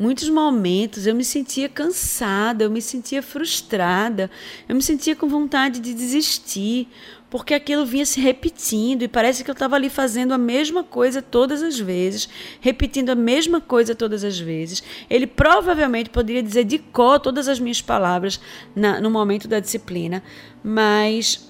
muitos 0.00 0.30
momentos 0.30 1.06
eu 1.06 1.14
me 1.14 1.22
sentia 1.22 1.68
cansada, 1.68 2.64
eu 2.64 2.70
me 2.70 2.80
sentia 2.80 3.22
frustrada, 3.22 4.30
eu 4.66 4.74
me 4.74 4.80
sentia 4.80 5.14
com 5.14 5.28
vontade 5.28 5.78
de 5.78 5.92
desistir, 5.92 6.88
porque 7.28 7.52
aquilo 7.52 7.84
vinha 7.84 8.06
se 8.06 8.18
repetindo 8.18 9.02
e 9.02 9.08
parece 9.08 9.44
que 9.44 9.50
eu 9.50 9.52
estava 9.52 9.76
ali 9.76 9.90
fazendo 9.90 10.32
a 10.32 10.38
mesma 10.38 10.82
coisa 10.82 11.20
todas 11.20 11.62
as 11.62 11.78
vezes, 11.78 12.30
repetindo 12.62 13.10
a 13.10 13.14
mesma 13.14 13.60
coisa 13.60 13.94
todas 13.94 14.24
as 14.24 14.40
vezes. 14.40 14.82
Ele 15.10 15.26
provavelmente 15.26 16.08
poderia 16.08 16.42
dizer 16.42 16.64
de 16.64 16.78
cor 16.78 17.20
todas 17.20 17.46
as 17.46 17.60
minhas 17.60 17.82
palavras 17.82 18.40
na, 18.74 19.02
no 19.02 19.10
momento 19.10 19.46
da 19.46 19.60
disciplina, 19.60 20.22
mas 20.64 21.46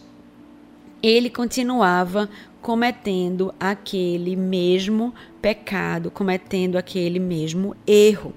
ele 1.00 1.30
continuava 1.30 2.28
cometendo 2.60 3.54
aquele 3.58 4.36
mesmo 4.36 5.14
pecado, 5.40 6.10
cometendo 6.10 6.76
aquele 6.76 7.18
mesmo 7.18 7.74
erro. 7.86 8.34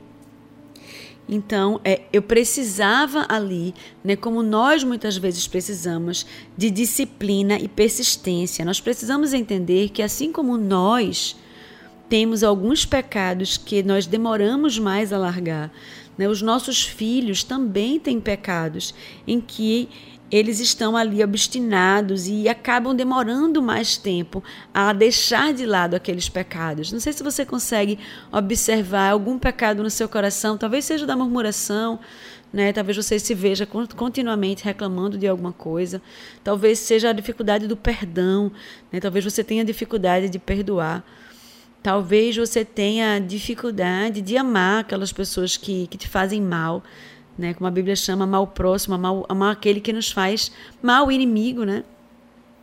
Então, 1.27 1.79
é, 1.85 2.01
eu 2.11 2.21
precisava 2.21 3.25
ali, 3.29 3.73
né, 4.03 4.15
como 4.15 4.43
nós 4.43 4.83
muitas 4.83 5.15
vezes 5.15 5.47
precisamos, 5.47 6.25
de 6.57 6.69
disciplina 6.69 7.57
e 7.57 7.67
persistência. 7.67 8.65
Nós 8.65 8.81
precisamos 8.81 9.33
entender 9.33 9.89
que, 9.89 10.01
assim 10.01 10.31
como 10.31 10.57
nós 10.57 11.35
temos 12.09 12.43
alguns 12.43 12.85
pecados 12.85 13.57
que 13.57 13.81
nós 13.81 14.05
demoramos 14.05 14.77
mais 14.77 15.13
a 15.13 15.17
largar, 15.17 15.71
né, 16.17 16.27
os 16.27 16.41
nossos 16.41 16.83
filhos 16.83 17.43
também 17.43 17.99
têm 17.99 18.19
pecados 18.19 18.93
em 19.25 19.39
que 19.39 19.89
eles 20.31 20.59
estão 20.59 20.97
ali 20.97 21.23
obstinados 21.23 22.27
e 22.27 22.49
acabam 22.49 22.95
demorando 22.95 23.61
mais 23.61 23.97
tempo 23.97 24.43
a 24.73 24.91
deixar 24.91 25.53
de 25.53 25.65
lado 25.65 25.95
aqueles 25.95 26.27
pecados. 26.27 26.91
Não 26.91 26.99
sei 26.99 27.13
se 27.13 27.21
você 27.21 27.45
consegue 27.45 27.99
observar 28.31 29.11
algum 29.11 29.37
pecado 29.37 29.83
no 29.83 29.89
seu 29.89 30.09
coração, 30.09 30.57
talvez 30.57 30.85
seja 30.85 31.05
da 31.05 31.15
murmuração, 31.15 31.99
né? 32.51 32.71
Talvez 32.73 32.97
você 32.97 33.17
se 33.19 33.33
veja 33.33 33.67
continuamente 33.95 34.63
reclamando 34.63 35.17
de 35.17 35.27
alguma 35.27 35.51
coisa, 35.51 36.01
talvez 36.43 36.79
seja 36.79 37.09
a 37.09 37.13
dificuldade 37.13 37.67
do 37.67 37.75
perdão, 37.75 38.51
né? 38.91 38.99
Talvez 38.99 39.25
você 39.25 39.43
tenha 39.43 39.63
dificuldade 39.63 40.29
de 40.29 40.39
perdoar. 40.39 41.03
Talvez 41.81 42.37
você 42.37 42.63
tenha 42.63 43.19
dificuldade 43.19 44.21
de 44.21 44.37
amar 44.37 44.81
aquelas 44.81 45.11
pessoas 45.11 45.57
que, 45.57 45.85
que 45.87 45.97
te 45.97 46.07
fazem 46.07 46.41
mal 46.41 46.81
né? 47.37 47.53
Como 47.53 47.67
a 47.67 47.71
Bíblia 47.71 47.95
chama, 47.95 48.25
mal 48.25 48.47
próximo, 48.47 48.97
mal, 48.97 49.25
mal 49.35 49.49
aquele 49.49 49.79
que 49.79 49.93
nos 49.93 50.11
faz 50.11 50.51
mal, 50.81 51.11
inimigo, 51.11 51.63
né? 51.63 51.83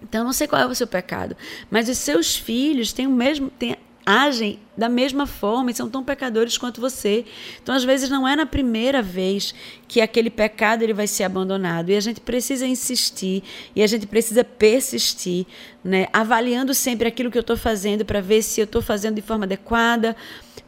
Então, 0.03 0.25
não 0.25 0.33
sei 0.33 0.47
qual 0.47 0.63
é 0.63 0.67
o 0.67 0.75
seu 0.75 0.87
pecado, 0.87 1.37
mas 1.71 1.89
os 1.89 1.99
seus 1.99 2.35
filhos 2.35 2.93
têm 2.93 3.07
o 3.07 3.11
mesmo, 3.11 3.51
têm, 3.51 3.77
agem 4.11 4.59
da 4.77 4.89
mesma 4.89 5.25
forma 5.25 5.71
e 5.71 5.75
são 5.75 5.89
tão 5.89 6.03
pecadores 6.03 6.59
quanto 6.59 6.81
você. 6.81 7.25
Então, 7.63 7.73
às 7.73 7.85
vezes, 7.85 8.11
não 8.11 8.27
é 8.27 8.35
na 8.35 8.45
primeira 8.45 9.01
vez 9.01 9.55
que 9.87 10.01
aquele 10.01 10.31
pecado 10.31 10.83
ele 10.83 10.93
vai 10.93 11.07
ser 11.07 11.23
abandonado. 11.23 11.91
E 11.91 11.97
a 11.97 12.01
gente 12.01 12.21
precisa 12.21 12.67
insistir 12.67 13.45
e 13.77 13.83
a 13.83 13.87
gente 13.87 14.07
precisa 14.07 14.43
persistir, 14.43 15.47
né? 15.85 16.09
avaliando 16.13 16.75
sempre 16.75 17.07
aquilo 17.07 17.31
que 17.31 17.39
eu 17.39 17.43
estou 17.43 17.57
fazendo 17.57 18.05
para 18.05 18.21
ver 18.21 18.43
se 18.43 18.61
eu 18.61 18.65
estou 18.65 18.83
fazendo 18.83 19.15
de 19.15 19.23
forma 19.23 19.45
adequada, 19.45 20.17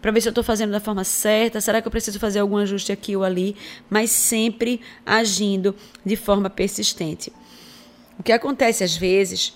para 0.00 0.12
ver 0.12 0.20
se 0.20 0.28
eu 0.28 0.32
estou 0.32 0.44
fazendo 0.44 0.70
da 0.70 0.80
forma 0.80 1.02
certa, 1.02 1.60
será 1.60 1.82
que 1.82 1.88
eu 1.88 1.92
preciso 1.92 2.18
fazer 2.20 2.38
algum 2.38 2.58
ajuste 2.58 2.92
aqui 2.92 3.16
ou 3.16 3.24
ali, 3.24 3.56
mas 3.90 4.10
sempre 4.10 4.80
agindo 5.04 5.74
de 6.04 6.14
forma 6.14 6.48
persistente. 6.48 7.32
O 8.18 8.22
que 8.22 8.30
acontece 8.30 8.84
às 8.84 8.96
vezes 8.96 9.54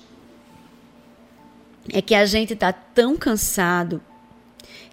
é 1.92 2.02
que 2.02 2.14
a 2.14 2.26
gente 2.26 2.52
está 2.52 2.72
tão 2.72 3.16
cansado 3.16 4.02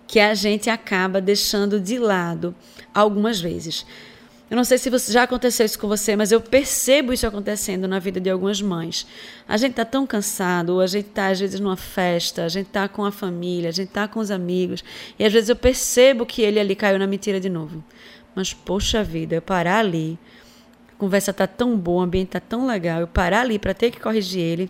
que 0.08 0.20
a 0.20 0.34
gente 0.34 0.70
acaba 0.70 1.20
deixando 1.20 1.80
de 1.80 1.98
lado 1.98 2.54
algumas 2.94 3.40
vezes. 3.42 3.86
Eu 4.54 4.56
não 4.56 4.64
sei 4.64 4.78
se 4.78 4.88
você, 4.88 5.12
já 5.12 5.24
aconteceu 5.24 5.66
isso 5.66 5.80
com 5.80 5.88
você, 5.88 6.16
mas 6.16 6.32
eu 6.32 6.40
percebo 6.40 7.12
isso 7.12 7.26
acontecendo 7.26 7.88
na 7.88 7.98
vida 7.98 8.22
de 8.22 8.30
algumas 8.30 8.62
mães. 8.62 9.08
A 9.48 9.58
gente 9.58 9.72
está 9.72 9.84
tão 9.84 10.06
cansado, 10.06 10.74
ou 10.74 10.82
a 10.82 10.86
gente 10.86 11.08
está 11.08 11.30
às 11.30 11.40
vezes 11.40 11.60
numa 11.60 11.76
festa, 11.76 12.46
a 12.46 12.50
gente 12.50 12.68
está 12.68 12.88
com 12.88 13.04
a 13.04 13.12
família, 13.12 13.70
a 13.70 13.72
gente 13.72 13.88
está 13.88 14.08
com 14.08 14.20
os 14.20 14.30
amigos, 14.30 14.84
e 15.18 15.26
às 15.26 15.34
vezes 15.34 15.50
eu 15.50 15.56
percebo 15.56 16.24
que 16.24 16.44
ele 16.44 16.60
ali 16.60 16.76
caiu 16.76 17.00
na 17.00 17.08
mentira 17.08 17.40
de 17.40 17.50
novo. 17.50 17.84
Mas 18.36 18.54
poxa 18.54 19.04
vida, 19.04 19.34
eu 19.34 19.42
parar 19.42 19.80
ali, 19.80 20.20
a 20.92 20.96
conversa 21.00 21.32
está 21.32 21.48
tão 21.48 21.76
boa, 21.76 22.02
o 22.02 22.04
ambiente 22.04 22.28
está 22.28 22.40
tão 22.40 22.68
legal, 22.68 23.00
eu 23.00 23.08
parar 23.08 23.42
ali 23.42 23.58
para 23.58 23.74
ter 23.74 23.90
que 23.90 24.00
corrigir 24.00 24.42
ele, 24.42 24.70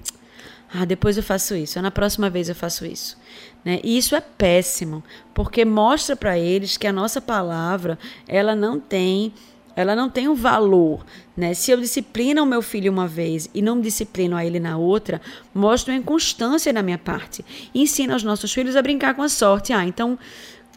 ah, 0.74 0.86
depois 0.86 1.18
eu 1.18 1.24
faço 1.24 1.56
isso, 1.56 1.80
na 1.82 1.92
próxima 1.92 2.30
vez 2.30 2.50
eu 2.50 2.56
faço 2.56 2.84
isso. 2.84 3.16
Né? 3.64 3.80
E 3.84 3.96
isso 3.96 4.16
é 4.16 4.22
péssimo, 4.22 5.04
porque 5.34 5.64
mostra 5.64 6.16
para 6.16 6.38
eles 6.38 6.78
que 6.78 6.88
a 6.88 6.92
nossa 6.92 7.22
palavra 7.22 8.00
ela 8.28 8.56
não 8.56 8.80
tem 8.80 9.32
ela 9.76 9.96
não 9.96 10.08
tem 10.08 10.28
um 10.28 10.36
valor, 10.36 11.04
né? 11.36 11.56
Se 11.56 11.72
eu 11.72 11.80
disciplino 11.80 12.44
o 12.44 12.46
meu 12.46 12.62
filho 12.62 12.92
uma 12.92 13.08
vez 13.08 13.50
e 13.56 13.62
não 13.62 13.82
disciplino 13.82 14.36
a 14.36 14.46
ele 14.46 14.60
na 14.60 14.78
outra, 14.78 15.20
mostra 15.52 15.92
uma 15.92 16.00
inconstância 16.00 16.72
na 16.72 16.84
minha 16.84 17.00
parte. 17.00 17.44
Ensina 17.74 18.16
os 18.16 18.22
nossos 18.22 18.54
filhos 18.54 18.76
a 18.76 18.84
brincar 18.84 19.16
com 19.16 19.24
a 19.24 19.30
sorte. 19.30 19.74
Ah, 19.74 19.84
então, 19.84 20.18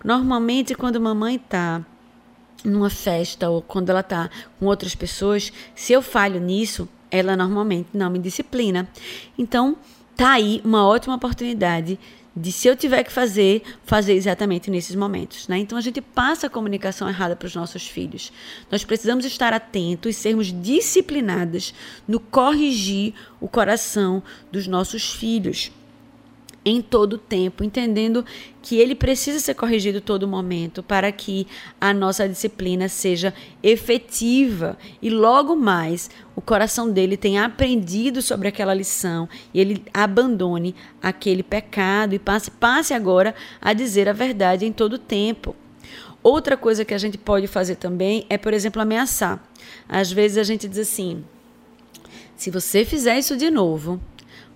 normalmente 0.03 0.75
quando 0.75 0.99
mamãe 0.99 1.39
tá 1.39 1.85
numa 2.65 2.89
festa 2.89 3.51
ou 3.51 3.61
quando 3.61 3.91
ela 3.91 4.03
tá 4.03 4.31
com 4.59 4.65
outras 4.65 4.95
pessoas, 4.95 5.53
se 5.75 5.93
eu 5.93 6.01
falho 6.01 6.41
nisso, 6.41 6.89
ela 7.11 7.37
normalmente 7.37 7.91
não 7.95 8.11
me 8.11 8.19
disciplina. 8.19 8.89
Então, 9.39 9.77
tá 10.17 10.33
aí 10.33 10.61
uma 10.65 10.87
ótima 10.87 11.15
oportunidade 11.15 11.99
de 12.37 12.53
se 12.53 12.69
eu 12.69 12.77
tiver 12.77 13.03
que 13.03 13.11
fazer, 13.11 13.63
fazer 13.85 14.13
exatamente 14.13 14.71
nesses 14.71 14.95
momentos. 14.95 15.49
Né? 15.49 15.59
Então 15.59 15.79
a 15.79 15.81
gente 15.81 16.03
passa 16.03 16.49
a 16.49 16.51
comunicação 16.51 17.09
errada 17.09 17.35
para 17.35 17.47
os 17.47 17.55
nossos 17.55 17.89
filhos. 17.89 18.31
Nós 18.71 18.85
precisamos 18.85 19.25
estar 19.25 19.55
atentos 19.55 20.15
e 20.15 20.19
sermos 20.19 20.53
disciplinadas 20.53 21.73
no 22.07 22.21
corrigir 22.21 23.15
o 23.41 23.49
coração 23.49 24.23
dos 24.53 24.67
nossos 24.67 25.11
filhos 25.11 25.73
em 26.69 26.83
todo 26.83 27.17
tempo, 27.17 27.63
entendendo 27.63 28.25
que 28.61 28.77
ele 28.77 28.97
precisa 28.97 29.39
ser 29.39 29.55
corrigido 29.55 30.01
todo 30.01 30.27
momento 30.27 30.83
para 30.83 31.13
que 31.13 31.47
a 31.81 31.95
nossa 31.95 32.29
disciplina 32.29 32.89
seja 32.89 33.33
efetiva 33.63 34.77
e 35.01 35.09
logo 35.09 35.55
mais 35.55 36.11
o 36.35 36.41
coração 36.41 36.91
dele 36.91 37.17
tenha 37.17 37.45
aprendido 37.45 38.21
sobre 38.21 38.49
aquela 38.49 38.75
lição 38.75 39.29
e 39.55 39.61
ele 39.61 39.85
abandone 39.95 40.75
aquele 41.01 41.45
pecado 41.45 42.17
e 42.17 42.19
passe, 42.19 42.51
passe 42.51 42.93
agora 42.93 43.33
a 43.61 43.73
dizer 43.73 44.09
a 44.09 44.13
verdade 44.13 44.67
em 44.67 44.73
todo 44.73 44.99
tempo. 44.99 45.55
Outra 46.21 46.57
coisa 46.57 46.85
que 46.85 46.93
a 46.93 46.99
gente 46.99 47.17
pode 47.17 47.47
fazer 47.47 47.77
também 47.77 48.27
é, 48.29 48.37
por 48.37 48.53
exemplo, 48.53 48.83
ameaçar. 48.83 49.41
Às 49.89 50.11
vezes 50.11 50.37
a 50.37 50.43
gente 50.43 50.67
diz 50.67 50.81
assim: 50.81 51.25
se 52.37 52.51
você 52.51 52.85
fizer 52.85 53.17
isso 53.17 53.37
de 53.37 53.49
novo, 53.49 54.01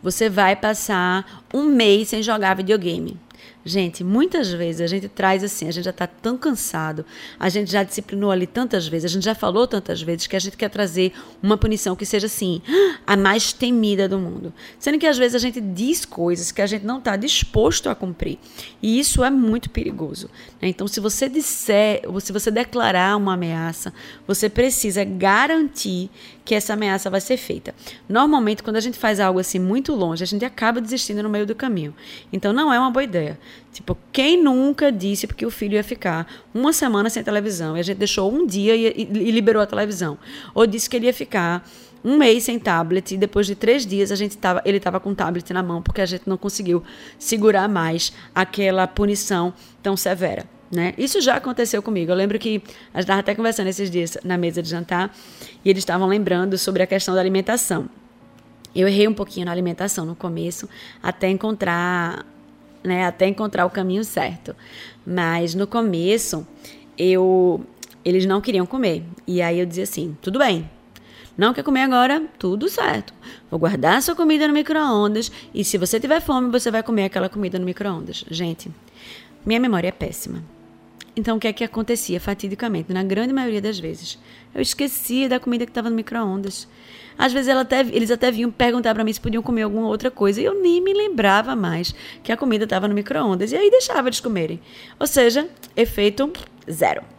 você 0.02 0.28
vai 0.28 0.56
passar 0.56 1.44
um 1.52 1.64
mês 1.64 2.08
sem 2.08 2.22
jogar 2.22 2.56
videogame. 2.56 3.16
Gente, 3.62 4.02
muitas 4.02 4.50
vezes 4.50 4.80
a 4.80 4.86
gente 4.86 5.06
traz 5.06 5.44
assim, 5.44 5.68
a 5.68 5.70
gente 5.70 5.84
já 5.84 5.90
está 5.90 6.06
tão 6.06 6.38
cansado, 6.38 7.04
a 7.38 7.48
gente 7.50 7.70
já 7.70 7.82
disciplinou 7.82 8.30
ali 8.30 8.46
tantas 8.46 8.88
vezes, 8.88 9.10
a 9.10 9.14
gente 9.14 9.24
já 9.24 9.34
falou 9.34 9.66
tantas 9.66 10.00
vezes 10.00 10.26
que 10.26 10.34
a 10.34 10.38
gente 10.38 10.56
quer 10.56 10.70
trazer 10.70 11.12
uma 11.42 11.58
punição 11.58 11.94
que 11.94 12.06
seja 12.06 12.26
assim, 12.26 12.62
a 13.06 13.18
mais 13.18 13.52
temida 13.52 14.08
do 14.08 14.18
mundo. 14.18 14.52
Sendo 14.78 14.98
que 14.98 15.06
às 15.06 15.18
vezes 15.18 15.34
a 15.34 15.38
gente 15.38 15.60
diz 15.60 16.06
coisas 16.06 16.50
que 16.50 16.62
a 16.62 16.66
gente 16.66 16.86
não 16.86 16.98
está 16.98 17.16
disposto 17.16 17.90
a 17.90 17.94
cumprir. 17.94 18.38
E 18.82 18.98
isso 18.98 19.22
é 19.22 19.28
muito 19.28 19.68
perigoso. 19.68 20.30
Né? 20.60 20.68
Então, 20.68 20.88
se 20.88 20.98
você 20.98 21.28
disser, 21.28 22.02
ou 22.06 22.18
se 22.18 22.32
você 22.32 22.50
declarar 22.50 23.14
uma 23.16 23.34
ameaça, 23.34 23.92
você 24.26 24.48
precisa 24.48 25.04
garantir 25.04 26.08
que 26.44 26.54
essa 26.54 26.72
ameaça 26.72 27.10
vai 27.10 27.20
ser 27.20 27.36
feita. 27.36 27.74
Normalmente, 28.08 28.62
quando 28.62 28.76
a 28.76 28.80
gente 28.80 28.98
faz 28.98 29.20
algo 29.20 29.38
assim 29.38 29.58
muito 29.58 29.94
longe, 29.94 30.24
a 30.24 30.26
gente 30.26 30.44
acaba 30.44 30.80
desistindo 30.80 31.22
no 31.22 31.28
meio 31.28 31.46
do 31.46 31.54
caminho. 31.54 31.94
Então, 32.32 32.52
não 32.52 32.72
é 32.72 32.78
uma 32.78 32.90
boa 32.90 33.04
ideia. 33.04 33.38
Tipo, 33.72 33.96
quem 34.12 34.42
nunca 34.42 34.90
disse 34.90 35.26
porque 35.26 35.46
o 35.46 35.50
filho 35.50 35.74
ia 35.74 35.84
ficar 35.84 36.26
uma 36.52 36.72
semana 36.72 37.08
sem 37.08 37.22
televisão 37.22 37.76
e 37.76 37.80
a 37.80 37.82
gente 37.82 37.98
deixou 37.98 38.32
um 38.32 38.46
dia 38.46 38.74
e, 38.74 39.08
e 39.10 39.30
liberou 39.30 39.62
a 39.62 39.66
televisão? 39.66 40.18
Ou 40.54 40.66
disse 40.66 40.90
que 40.90 40.96
ele 40.96 41.06
ia 41.06 41.14
ficar 41.14 41.64
um 42.04 42.16
mês 42.16 42.44
sem 42.44 42.58
tablet 42.58 43.14
e 43.14 43.16
depois 43.18 43.46
de 43.46 43.54
três 43.54 43.86
dias 43.86 44.10
a 44.10 44.16
gente 44.16 44.36
tava, 44.36 44.62
ele 44.64 44.78
estava 44.78 44.98
com 44.98 45.10
o 45.10 45.14
tablet 45.14 45.52
na 45.52 45.62
mão 45.62 45.82
porque 45.82 46.00
a 46.00 46.06
gente 46.06 46.22
não 46.26 46.36
conseguiu 46.36 46.82
segurar 47.18 47.68
mais 47.68 48.12
aquela 48.34 48.86
punição 48.86 49.52
tão 49.82 49.96
severa. 49.96 50.46
Né? 50.70 50.94
Isso 50.96 51.20
já 51.20 51.34
aconteceu 51.34 51.82
comigo. 51.82 52.12
Eu 52.12 52.16
lembro 52.16 52.38
que 52.38 52.62
a 52.94 52.98
gente 52.98 53.04
estava 53.04 53.20
até 53.20 53.34
conversando 53.34 53.66
esses 53.66 53.90
dias 53.90 54.16
na 54.24 54.38
mesa 54.38 54.62
de 54.62 54.68
jantar 54.68 55.14
e 55.64 55.68
eles 55.68 55.82
estavam 55.82 56.06
lembrando 56.06 56.56
sobre 56.56 56.82
a 56.82 56.86
questão 56.86 57.14
da 57.14 57.20
alimentação. 57.20 57.88
Eu 58.74 58.86
errei 58.86 59.08
um 59.08 59.14
pouquinho 59.14 59.46
na 59.46 59.52
alimentação 59.52 60.06
no 60.06 60.14
começo, 60.14 60.68
até 61.02 61.28
encontrar, 61.28 62.24
né, 62.82 63.04
até 63.04 63.26
encontrar 63.26 63.66
o 63.66 63.70
caminho 63.70 64.04
certo. 64.04 64.54
Mas 65.06 65.54
no 65.54 65.66
começo, 65.66 66.46
eu 66.96 67.64
eles 68.04 68.24
não 68.26 68.40
queriam 68.40 68.64
comer. 68.66 69.04
E 69.26 69.42
aí 69.42 69.58
eu 69.58 69.66
dizia 69.66 69.84
assim: 69.84 70.16
"Tudo 70.20 70.38
bem. 70.38 70.68
Não 71.36 71.54
quer 71.54 71.62
comer 71.62 71.82
agora? 71.82 72.22
Tudo 72.38 72.68
certo. 72.68 73.14
Vou 73.50 73.58
guardar 73.58 74.02
sua 74.02 74.14
comida 74.14 74.46
no 74.46 74.52
micro-ondas 74.52 75.32
e 75.54 75.64
se 75.64 75.78
você 75.78 75.98
tiver 75.98 76.20
fome, 76.20 76.50
você 76.50 76.70
vai 76.70 76.82
comer 76.82 77.04
aquela 77.04 77.28
comida 77.28 77.58
no 77.58 77.64
micro-ondas". 77.64 78.24
Gente, 78.30 78.70
minha 79.44 79.60
memória 79.60 79.88
é 79.88 79.92
péssima. 79.92 80.42
Então, 81.16 81.36
o 81.36 81.40
que 81.40 81.48
é 81.48 81.52
que 81.52 81.64
acontecia 81.64 82.20
fatidicamente? 82.20 82.92
Na 82.92 83.02
grande 83.02 83.32
maioria 83.32 83.60
das 83.60 83.78
vezes, 83.78 84.18
eu 84.54 84.60
esquecia 84.60 85.28
da 85.28 85.40
comida 85.40 85.66
que 85.66 85.70
estava 85.70 85.90
no 85.90 85.96
micro-ondas. 85.96 86.68
Às 87.20 87.34
vezes 87.34 87.54
até, 87.54 87.80
eles 87.80 88.10
até 88.10 88.30
vinham 88.30 88.50
perguntar 88.50 88.94
para 88.94 89.04
mim 89.04 89.12
se 89.12 89.20
podiam 89.20 89.42
comer 89.42 89.60
alguma 89.60 89.86
outra 89.88 90.10
coisa 90.10 90.40
e 90.40 90.44
eu 90.46 90.54
nem 90.58 90.80
me 90.80 90.94
lembrava 90.94 91.54
mais 91.54 91.94
que 92.22 92.32
a 92.32 92.36
comida 92.36 92.64
estava 92.64 92.88
no 92.88 92.94
micro-ondas. 92.94 93.52
E 93.52 93.56
aí 93.56 93.70
deixava 93.70 94.08
eles 94.08 94.20
comerem. 94.20 94.58
Ou 94.98 95.06
seja, 95.06 95.46
efeito 95.76 96.32
zero. 96.70 97.02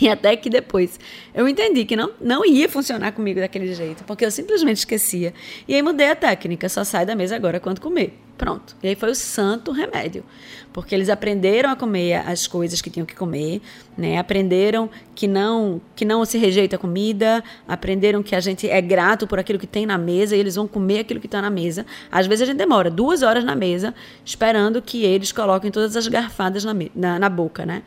E 0.00 0.08
até 0.08 0.34
que 0.34 0.48
depois 0.48 0.98
eu 1.34 1.46
entendi 1.46 1.84
que 1.84 1.94
não, 1.94 2.12
não 2.18 2.46
ia 2.46 2.68
funcionar 2.70 3.12
comigo 3.12 3.38
daquele 3.40 3.74
jeito, 3.74 4.02
porque 4.04 4.24
eu 4.24 4.30
simplesmente 4.30 4.78
esquecia. 4.78 5.34
E 5.68 5.74
aí 5.74 5.82
mudei 5.82 6.08
a 6.08 6.16
técnica, 6.16 6.70
só 6.70 6.84
sai 6.84 7.04
da 7.04 7.14
mesa 7.14 7.36
agora 7.36 7.60
quando 7.60 7.80
comer. 7.80 8.23
Pronto. 8.36 8.74
E 8.82 8.88
aí 8.88 8.94
foi 8.96 9.10
o 9.10 9.14
santo 9.14 9.70
remédio. 9.70 10.24
Porque 10.72 10.92
eles 10.92 11.08
aprenderam 11.08 11.70
a 11.70 11.76
comer 11.76 12.14
as 12.14 12.48
coisas 12.48 12.82
que 12.82 12.90
tinham 12.90 13.06
que 13.06 13.14
comer, 13.14 13.62
né? 13.96 14.18
Aprenderam 14.18 14.90
que 15.14 15.28
não 15.28 15.80
que 15.94 16.04
não 16.04 16.24
se 16.24 16.36
rejeita 16.36 16.74
a 16.74 16.78
comida, 16.78 17.44
aprenderam 17.68 18.24
que 18.24 18.34
a 18.34 18.40
gente 18.40 18.68
é 18.68 18.80
grato 18.80 19.24
por 19.24 19.38
aquilo 19.38 19.56
que 19.56 19.68
tem 19.68 19.86
na 19.86 19.96
mesa 19.96 20.34
e 20.34 20.40
eles 20.40 20.56
vão 20.56 20.66
comer 20.66 21.00
aquilo 21.00 21.20
que 21.20 21.26
está 21.26 21.40
na 21.40 21.48
mesa. 21.48 21.86
Às 22.10 22.26
vezes 22.26 22.42
a 22.42 22.46
gente 22.46 22.58
demora 22.58 22.90
duas 22.90 23.22
horas 23.22 23.44
na 23.44 23.54
mesa 23.54 23.94
esperando 24.24 24.82
que 24.82 25.04
eles 25.04 25.30
coloquem 25.30 25.70
todas 25.70 25.96
as 25.96 26.08
garfadas 26.08 26.64
na, 26.64 26.74
na, 26.92 27.18
na 27.20 27.28
boca, 27.28 27.64
né? 27.64 27.84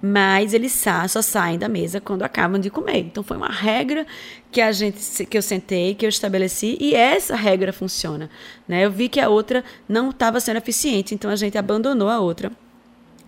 Mas 0.00 0.54
eles 0.54 0.72
só 1.08 1.20
saem 1.20 1.58
da 1.58 1.68
mesa 1.68 2.00
quando 2.00 2.22
acabam 2.22 2.60
de 2.60 2.70
comer. 2.70 2.98
Então 2.98 3.22
foi 3.22 3.36
uma 3.36 3.50
regra 3.50 4.06
que 4.50 4.60
a 4.60 4.72
gente 4.72 5.26
que 5.26 5.36
eu 5.36 5.42
sentei, 5.42 5.94
que 5.94 6.04
eu 6.04 6.08
estabeleci 6.08 6.76
e 6.80 6.94
essa 6.94 7.36
regra 7.36 7.72
funciona, 7.72 8.30
né? 8.66 8.84
Eu 8.84 8.90
vi 8.90 9.08
que 9.08 9.20
a 9.20 9.28
outra 9.28 9.64
não 9.88 10.10
estava 10.10 10.40
sendo 10.40 10.56
eficiente, 10.56 11.14
então 11.14 11.30
a 11.30 11.36
gente 11.36 11.58
abandonou 11.58 12.08
a 12.08 12.20
outra 12.20 12.52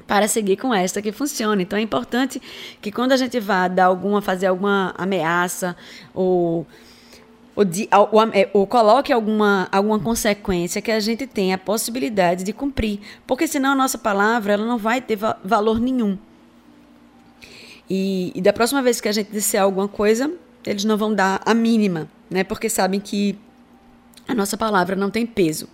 para 0.06 0.26
seguir 0.26 0.56
com 0.56 0.74
esta 0.74 1.00
que 1.00 1.12
funciona. 1.12 1.62
Então 1.62 1.78
é 1.78 1.83
importante 1.83 2.40
que 2.80 2.90
quando 2.90 3.12
a 3.12 3.16
gente 3.16 3.38
vá 3.38 3.68
dar 3.68 3.87
alguma 3.87 4.20
fazer 4.20 4.46
alguma 4.46 4.94
ameaça 4.96 5.76
ou 6.14 6.66
ou, 7.54 7.64
de, 7.64 7.88
ou, 7.92 8.22
é, 8.33 8.48
ou, 8.54 8.66
coloque 8.66 9.12
alguma, 9.12 9.68
alguma 9.70 9.98
consequência 9.98 10.80
que 10.80 10.90
a 10.90 11.00
gente 11.00 11.26
tenha 11.26 11.56
a 11.56 11.59
possibilidade 11.59 12.44
de 12.44 12.52
cumprir, 12.52 13.00
porque 13.26 13.46
senão 13.46 13.72
a 13.72 13.74
nossa 13.74 13.98
palavra 13.98 14.52
ela 14.52 14.64
não 14.64 14.78
vai 14.78 15.00
ter 15.00 15.16
va 15.16 15.37
valor 15.44 15.78
nenhum. 15.80 16.16
E, 17.90 18.31
e 18.37 18.40
da 18.40 18.53
próxima 18.53 18.81
vez 18.81 19.00
que 19.00 19.09
a 19.09 19.12
gente 19.12 19.33
disser 19.33 19.61
alguma 19.61 19.88
coisa, 19.88 20.33
eles 20.64 20.85
não 20.85 20.96
vão 20.96 21.12
dar 21.12 21.42
a 21.44 21.53
mínima, 21.53 22.09
né? 22.31 22.44
Porque 22.44 22.68
sabem 22.68 23.00
que 23.00 23.37
a 24.29 24.35
nossa 24.35 24.57
palavra 24.57 24.94
não 24.94 25.11
tem 25.11 25.26
peso. 25.26 25.68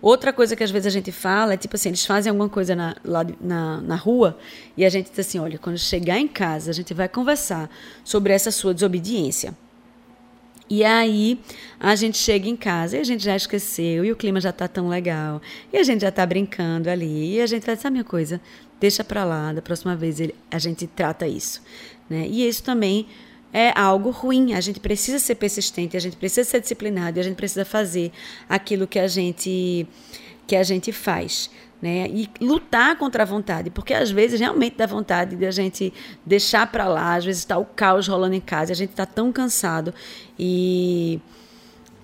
Outra 0.00 0.32
coisa 0.32 0.54
que 0.56 0.62
às 0.62 0.70
vezes 0.70 0.86
a 0.86 0.90
gente 0.90 1.10
fala 1.12 1.54
é 1.54 1.56
tipo 1.56 1.76
assim, 1.76 1.88
eles 1.88 2.04
fazem 2.04 2.30
alguma 2.30 2.48
coisa 2.48 2.74
na, 2.74 2.94
lá 3.04 3.24
na, 3.40 3.80
na 3.80 3.96
rua 3.96 4.38
e 4.76 4.84
a 4.84 4.88
gente 4.90 5.10
diz 5.10 5.18
assim, 5.18 5.38
olha, 5.38 5.58
quando 5.58 5.78
chegar 5.78 6.18
em 6.18 6.28
casa 6.28 6.70
a 6.70 6.74
gente 6.74 6.92
vai 6.92 7.08
conversar 7.08 7.70
sobre 8.02 8.32
essa 8.32 8.50
sua 8.50 8.74
desobediência. 8.74 9.56
E 10.68 10.84
aí 10.84 11.40
a 11.78 11.94
gente 11.94 12.18
chega 12.18 12.48
em 12.48 12.56
casa 12.56 12.96
e 12.96 13.00
a 13.00 13.04
gente 13.04 13.24
já 13.24 13.36
esqueceu 13.36 14.04
e 14.04 14.12
o 14.12 14.16
clima 14.16 14.40
já 14.40 14.50
está 14.50 14.68
tão 14.68 14.88
legal 14.88 15.40
e 15.72 15.78
a 15.78 15.82
gente 15.82 16.02
já 16.02 16.08
está 16.08 16.24
brincando 16.24 16.90
ali 16.90 17.36
e 17.36 17.40
a 17.40 17.46
gente 17.46 17.64
vai 17.64 17.76
sabe 17.76 17.94
minha 17.94 18.04
coisa, 18.04 18.40
deixa 18.80 19.02
para 19.02 19.24
lá, 19.24 19.52
da 19.52 19.62
próxima 19.62 19.96
vez 19.96 20.20
ele, 20.20 20.34
a 20.50 20.58
gente 20.58 20.86
trata 20.86 21.26
isso. 21.26 21.62
Né? 22.08 22.26
E 22.28 22.46
isso 22.46 22.62
também 22.62 23.06
é 23.52 23.72
algo 23.78 24.10
ruim. 24.10 24.52
A 24.54 24.60
gente 24.60 24.80
precisa 24.80 25.18
ser 25.18 25.36
persistente, 25.36 25.96
a 25.96 26.00
gente 26.00 26.16
precisa 26.16 26.48
ser 26.48 26.60
disciplinado, 26.60 27.20
a 27.20 27.22
gente 27.22 27.36
precisa 27.36 27.64
fazer 27.64 28.10
aquilo 28.48 28.86
que 28.86 28.98
a 28.98 29.06
gente 29.06 29.86
que 30.46 30.56
a 30.56 30.62
gente 30.62 30.92
faz. 30.92 31.48
Né? 31.80 32.08
E 32.08 32.30
lutar 32.40 32.96
contra 32.96 33.24
a 33.24 33.26
vontade, 33.26 33.68
porque 33.70 33.92
às 33.92 34.10
vezes 34.10 34.40
realmente 34.40 34.76
dá 34.76 34.86
vontade 34.86 35.36
de 35.36 35.44
a 35.44 35.50
gente 35.50 35.92
deixar 36.24 36.70
para 36.70 36.86
lá, 36.88 37.14
às 37.14 37.24
vezes 37.24 37.42
está 37.42 37.58
o 37.58 37.64
caos 37.64 38.08
rolando 38.08 38.34
em 38.34 38.40
casa, 38.40 38.72
a 38.72 38.76
gente 38.76 38.90
está 38.90 39.04
tão 39.04 39.30
cansado 39.30 39.92
e 40.38 41.20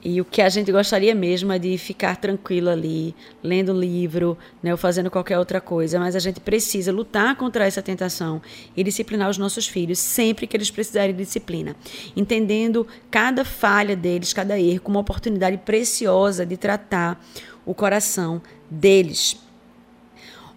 e 0.02 0.20
o 0.20 0.24
que 0.24 0.40
a 0.40 0.48
gente 0.48 0.72
gostaria 0.72 1.14
mesmo 1.14 1.52
é 1.52 1.58
de 1.58 1.76
ficar 1.76 2.16
tranquilo 2.16 2.70
ali, 2.70 3.14
lendo 3.42 3.72
um 3.72 3.78
livro, 3.78 4.36
né, 4.62 4.72
ou 4.72 4.78
fazendo 4.78 5.10
qualquer 5.10 5.38
outra 5.38 5.60
coisa, 5.60 5.98
mas 5.98 6.16
a 6.16 6.18
gente 6.18 6.40
precisa 6.40 6.90
lutar 6.90 7.36
contra 7.36 7.66
essa 7.66 7.82
tentação 7.82 8.40
e 8.74 8.82
disciplinar 8.82 9.28
os 9.28 9.36
nossos 9.36 9.68
filhos 9.68 9.98
sempre 9.98 10.46
que 10.46 10.56
eles 10.56 10.70
precisarem 10.70 11.14
de 11.14 11.22
disciplina, 11.22 11.76
entendendo 12.16 12.86
cada 13.10 13.44
falha 13.44 13.94
deles, 13.94 14.32
cada 14.32 14.58
erro 14.58 14.80
como 14.80 14.96
uma 14.96 15.02
oportunidade 15.02 15.58
preciosa 15.58 16.46
de 16.46 16.56
tratar 16.56 17.22
o 17.66 17.74
coração 17.74 18.40
deles. 18.70 19.36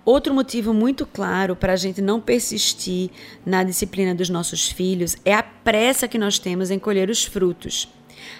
Outro 0.05 0.33
motivo 0.33 0.73
muito 0.73 1.05
claro 1.05 1.55
para 1.55 1.73
a 1.73 1.77
gente 1.77 2.01
não 2.01 2.19
persistir 2.19 3.09
na 3.45 3.63
disciplina 3.63 4.13
dos 4.13 4.29
nossos 4.29 4.69
filhos 4.69 5.15
é 5.23 5.33
a 5.33 5.41
pressa 5.41 6.09
que 6.09 6.17
nós 6.17 6.37
temos 6.37 6.69
em 6.69 6.79
colher 6.79 7.09
os 7.09 7.23
frutos. 7.23 7.89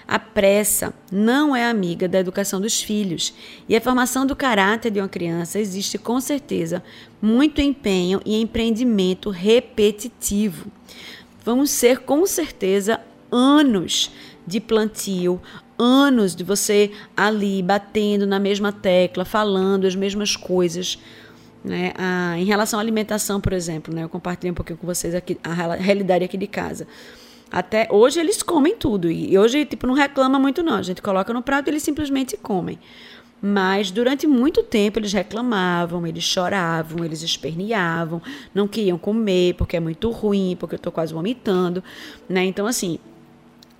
A 0.06 0.18
pressa 0.18 0.92
não 1.10 1.54
é 1.54 1.68
amiga 1.68 2.08
da 2.08 2.18
educação 2.18 2.60
dos 2.60 2.82
filhos 2.82 3.34
e 3.68 3.76
a 3.76 3.80
formação 3.80 4.26
do 4.26 4.36
caráter 4.36 4.90
de 4.90 5.00
uma 5.00 5.08
criança 5.08 5.58
existe 5.58 5.98
com 5.98 6.20
certeza 6.20 6.82
muito 7.20 7.60
empenho 7.60 8.20
e 8.24 8.40
empreendimento 8.40 9.30
repetitivo. 9.30 10.70
Vamos 11.44 11.70
ser 11.70 12.00
com 12.00 12.26
certeza 12.26 13.00
anos 13.30 14.10
de 14.46 14.60
plantio, 14.60 15.40
anos 15.78 16.34
de 16.34 16.44
você 16.44 16.90
ali 17.16 17.62
batendo 17.62 18.26
na 18.26 18.38
mesma 18.38 18.72
tecla, 18.72 19.24
falando 19.24 19.86
as 19.86 19.94
mesmas 19.94 20.36
coisas. 20.36 20.98
Né? 21.64 21.92
Ah, 21.96 22.34
em 22.38 22.44
relação 22.44 22.78
à 22.78 22.82
alimentação, 22.82 23.40
por 23.40 23.52
exemplo, 23.52 23.94
né? 23.94 24.04
eu 24.04 24.08
compartilhei 24.08 24.52
um 24.52 24.54
pouquinho 24.54 24.78
com 24.78 24.86
vocês 24.86 25.14
aqui 25.14 25.38
a 25.42 25.74
realidade 25.74 26.24
aqui 26.24 26.36
de 26.36 26.46
casa. 26.46 26.86
Até 27.54 27.86
hoje 27.88 28.18
eles 28.18 28.42
comem 28.42 28.74
tudo. 28.74 29.08
E 29.08 29.38
hoje, 29.38 29.64
tipo, 29.64 29.86
não 29.86 29.94
reclama 29.94 30.40
muito, 30.40 30.60
não. 30.60 30.74
A 30.74 30.82
gente 30.82 31.00
coloca 31.00 31.32
no 31.32 31.40
prato 31.40 31.68
e 31.68 31.70
eles 31.70 31.84
simplesmente 31.84 32.36
comem. 32.36 32.80
Mas 33.40 33.92
durante 33.92 34.26
muito 34.26 34.60
tempo 34.60 34.98
eles 34.98 35.12
reclamavam, 35.12 36.04
eles 36.04 36.24
choravam, 36.24 37.04
eles 37.04 37.22
esperneavam, 37.22 38.20
não 38.52 38.66
queriam 38.66 38.98
comer 38.98 39.54
porque 39.54 39.76
é 39.76 39.80
muito 39.80 40.10
ruim, 40.10 40.56
porque 40.58 40.74
eu 40.74 40.78
estou 40.78 40.90
quase 40.90 41.14
vomitando, 41.14 41.84
né? 42.28 42.44
Então, 42.44 42.66
assim, 42.66 42.98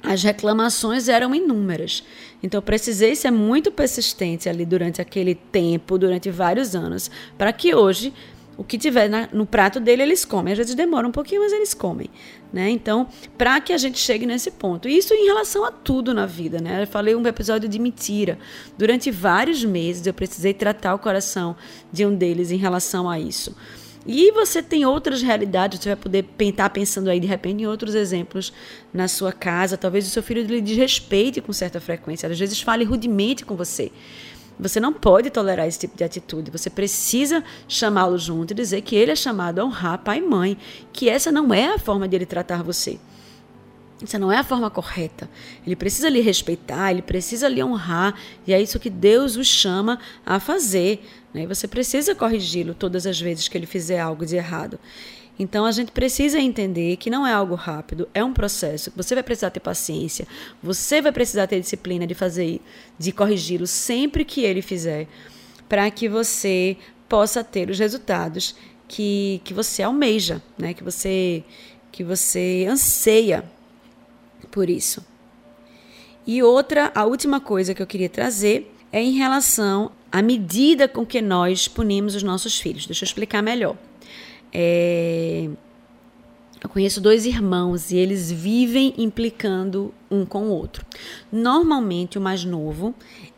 as 0.04 0.22
reclamações 0.22 1.08
eram 1.08 1.34
inúmeras. 1.34 2.04
Então, 2.44 2.58
eu 2.58 2.62
precisei 2.62 3.16
ser 3.16 3.32
muito 3.32 3.72
persistente 3.72 4.48
ali 4.48 4.64
durante 4.64 5.02
aquele 5.02 5.34
tempo, 5.34 5.98
durante 5.98 6.30
vários 6.30 6.76
anos, 6.76 7.10
para 7.37 7.52
que 7.52 7.74
hoje 7.74 8.12
o 8.57 8.64
que 8.64 8.79
tiver 8.79 9.09
na, 9.09 9.29
no 9.33 9.47
prato 9.47 9.81
dele 9.81 10.03
eles 10.03 10.25
comem. 10.25 10.53
Às 10.53 10.59
vezes 10.59 10.75
demora 10.75 11.07
um 11.07 11.12
pouquinho, 11.12 11.43
mas 11.43 11.53
eles 11.53 11.75
comem. 11.75 12.09
Né? 12.53 12.71
Então, 12.71 13.09
para 13.37 13.61
que 13.61 13.73
a 13.73 13.79
gente 13.79 13.99
chegue 13.99 14.27
nesse 14.27 14.51
ponto. 14.51 14.88
Isso 14.88 15.12
em 15.12 15.27
relação 15.27 15.64
a 15.64 15.73
tudo 15.73 16.14
na 16.14 16.27
vida. 16.27 16.61
Né? 16.61 16.83
Eu 16.83 16.87
falei 16.87 17.14
um 17.14 17.27
episódio 17.27 17.69
de 17.69 17.79
mentira. 17.79 18.38
Durante 18.79 19.11
vários 19.11 19.64
meses 19.64 20.07
eu 20.07 20.14
precisei 20.14 20.55
tratar 20.55 20.95
o 20.95 20.99
coração 20.99 21.57
de 21.93 22.07
um 22.07 22.14
deles 22.14 22.51
em 22.51 22.57
relação 22.57 23.09
a 23.09 23.19
isso. 23.19 23.55
E 24.07 24.31
você 24.33 24.62
tem 24.62 24.85
outras 24.85 25.23
realidades, 25.23 25.81
você 25.81 25.88
vai 25.88 25.97
poder 25.97 26.27
estar 26.38 26.69
pensando 26.69 27.09
aí 27.09 27.19
de 27.19 27.27
repente 27.27 27.62
em 27.62 27.67
outros 27.67 27.95
exemplos 27.95 28.53
na 28.93 29.09
sua 29.09 29.33
casa. 29.33 29.79
Talvez 29.79 30.07
o 30.07 30.11
seu 30.11 30.23
filho 30.23 30.43
lhe 30.43 30.61
desrespeite 30.61 31.40
com 31.40 31.53
certa 31.53 31.81
frequência, 31.81 32.29
às 32.29 32.38
vezes 32.38 32.61
fale 32.61 32.85
rudemente 32.85 33.47
com 33.47 33.57
você. 33.57 33.90
Você 34.59 34.79
não 34.79 34.93
pode 34.93 35.31
tolerar 35.31 35.67
esse 35.67 35.81
tipo 35.81 35.97
de 35.97 36.05
atitude. 36.05 36.51
Você 36.51 36.71
precisa 36.71 37.43
chamá-lo 37.67 38.17
junto 38.17 38.53
e 38.53 38.55
dizer 38.55 38.83
que 38.83 38.95
ele 38.95 39.11
é 39.11 39.17
chamado 39.17 39.61
a 39.61 39.64
honrar 39.64 39.99
pai 39.99 40.19
e 40.19 40.23
mãe, 40.23 40.57
que 40.93 41.09
essa 41.09 41.33
não 41.33 41.53
é 41.53 41.75
a 41.75 41.79
forma 41.79 42.07
de 42.07 42.17
ele 42.17 42.27
tratar 42.27 42.62
você. 42.62 42.99
Essa 44.03 44.19
não 44.19 44.31
é 44.31 44.38
a 44.38 44.45
forma 44.45 44.71
correta. 44.71 45.29
Ele 45.67 45.75
precisa 45.75 46.09
lhe 46.09 46.21
respeitar, 46.21 46.90
ele 46.90 47.03
precisa 47.03 47.49
lhe 47.49 47.62
honrar, 47.62 48.14
e 48.47 48.53
é 48.53 48.61
isso 48.61 48.79
que 48.79 48.90
Deus 48.90 49.37
o 49.37 49.45
chama 49.45 49.99
a 50.27 50.38
fazer. 50.38 51.05
Né? 51.33 51.47
Você 51.47 51.67
precisa 51.67 52.14
corrigi-lo 52.14 52.75
todas 52.75 53.07
as 53.07 53.21
vezes 53.21 53.49
que 53.49 53.57
ele 53.57 53.67
fizer 53.67 54.01
algo 54.01 54.27
de 54.27 54.37
errado. 54.37 54.79
Então 55.38 55.64
a 55.64 55.73
gente 55.73 55.90
precisa 55.90 56.38
entender 56.38 56.97
que 56.97 57.11
não 57.11 57.27
é 57.27 57.33
algo 57.33 57.55
rápido, 57.55 58.09
é 58.14 58.23
um 58.23 58.33
processo. 58.33 58.92
Você 58.97 59.14
vai 59.14 59.25
precisar 59.25 59.51
ter 59.51 59.61
paciência, 59.61 60.27
você 60.62 61.03
vai 61.03 61.11
precisar 61.11 61.47
ter 61.47 61.61
disciplina 61.61 62.07
de 62.07 62.14
fazer, 62.14 62.61
de 62.99 63.11
corrigi-lo 63.11 63.66
sempre 63.66 64.25
que 64.25 64.42
ele 64.42 64.62
fizer, 64.62 65.09
para 65.68 65.90
que 65.90 66.09
você 66.09 66.77
possa 67.09 67.42
ter 67.42 67.68
os 67.68 67.79
resultados 67.79 68.55
que, 68.87 69.40
que 69.44 69.53
você 69.53 69.83
almeja, 69.83 70.40
né? 70.57 70.73
Que 70.73 70.85
você 70.85 71.42
que 71.90 72.03
você 72.03 72.66
anseia 72.68 73.44
por 74.51 74.68
isso. 74.68 75.05
E 76.27 76.42
outra, 76.42 76.90
a 76.94 77.05
última 77.05 77.40
coisa 77.40 77.75
que 77.75 77.83
eu 77.83 77.87
queria 77.87 78.09
trazer 78.09 78.73
é 78.90 79.01
em 79.01 79.12
relação 79.12 79.92
à 80.11 80.23
medida 80.23 80.88
com 80.88 81.05
que 81.05 81.20
nós 81.20 81.68
punimos 81.68 82.14
os 82.14 82.23
nossos 82.23 82.59
filhos. 82.59 82.87
Deixa 82.87 83.05
eu 83.05 83.07
explicar 83.07 83.42
melhor. 83.42 83.77
É... 84.55 85.51
Eu 86.62 86.71
conheço 86.71 86.99
dois 86.99 87.27
irmãos 87.27 87.90
e 87.90 87.97
eles 87.97 88.33
vivem 88.33 88.95
implicando 88.97 89.93
um 90.11 90.25
com 90.25 90.45
o 90.45 90.51
outro. 90.51 90.87
Normalmente, 91.31 92.17
o 92.17 92.23
mais 92.23 92.43
novo, 92.43 92.95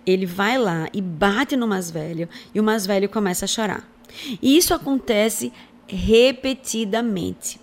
ele 0.06 0.24
vai 0.26 0.56
lá 0.56 0.88
e 0.92 1.00
bate 1.00 1.56
no 1.56 1.66
mais 1.66 1.90
velho 1.90 2.28
e 2.54 2.60
o 2.60 2.62
mais 2.62 2.86
velho 2.86 3.08
começa 3.08 3.44
a 3.44 3.48
chorar. 3.48 3.88
E 4.40 4.56
isso 4.56 4.72
acontece 4.72 5.52
repetidamente. 5.88 7.58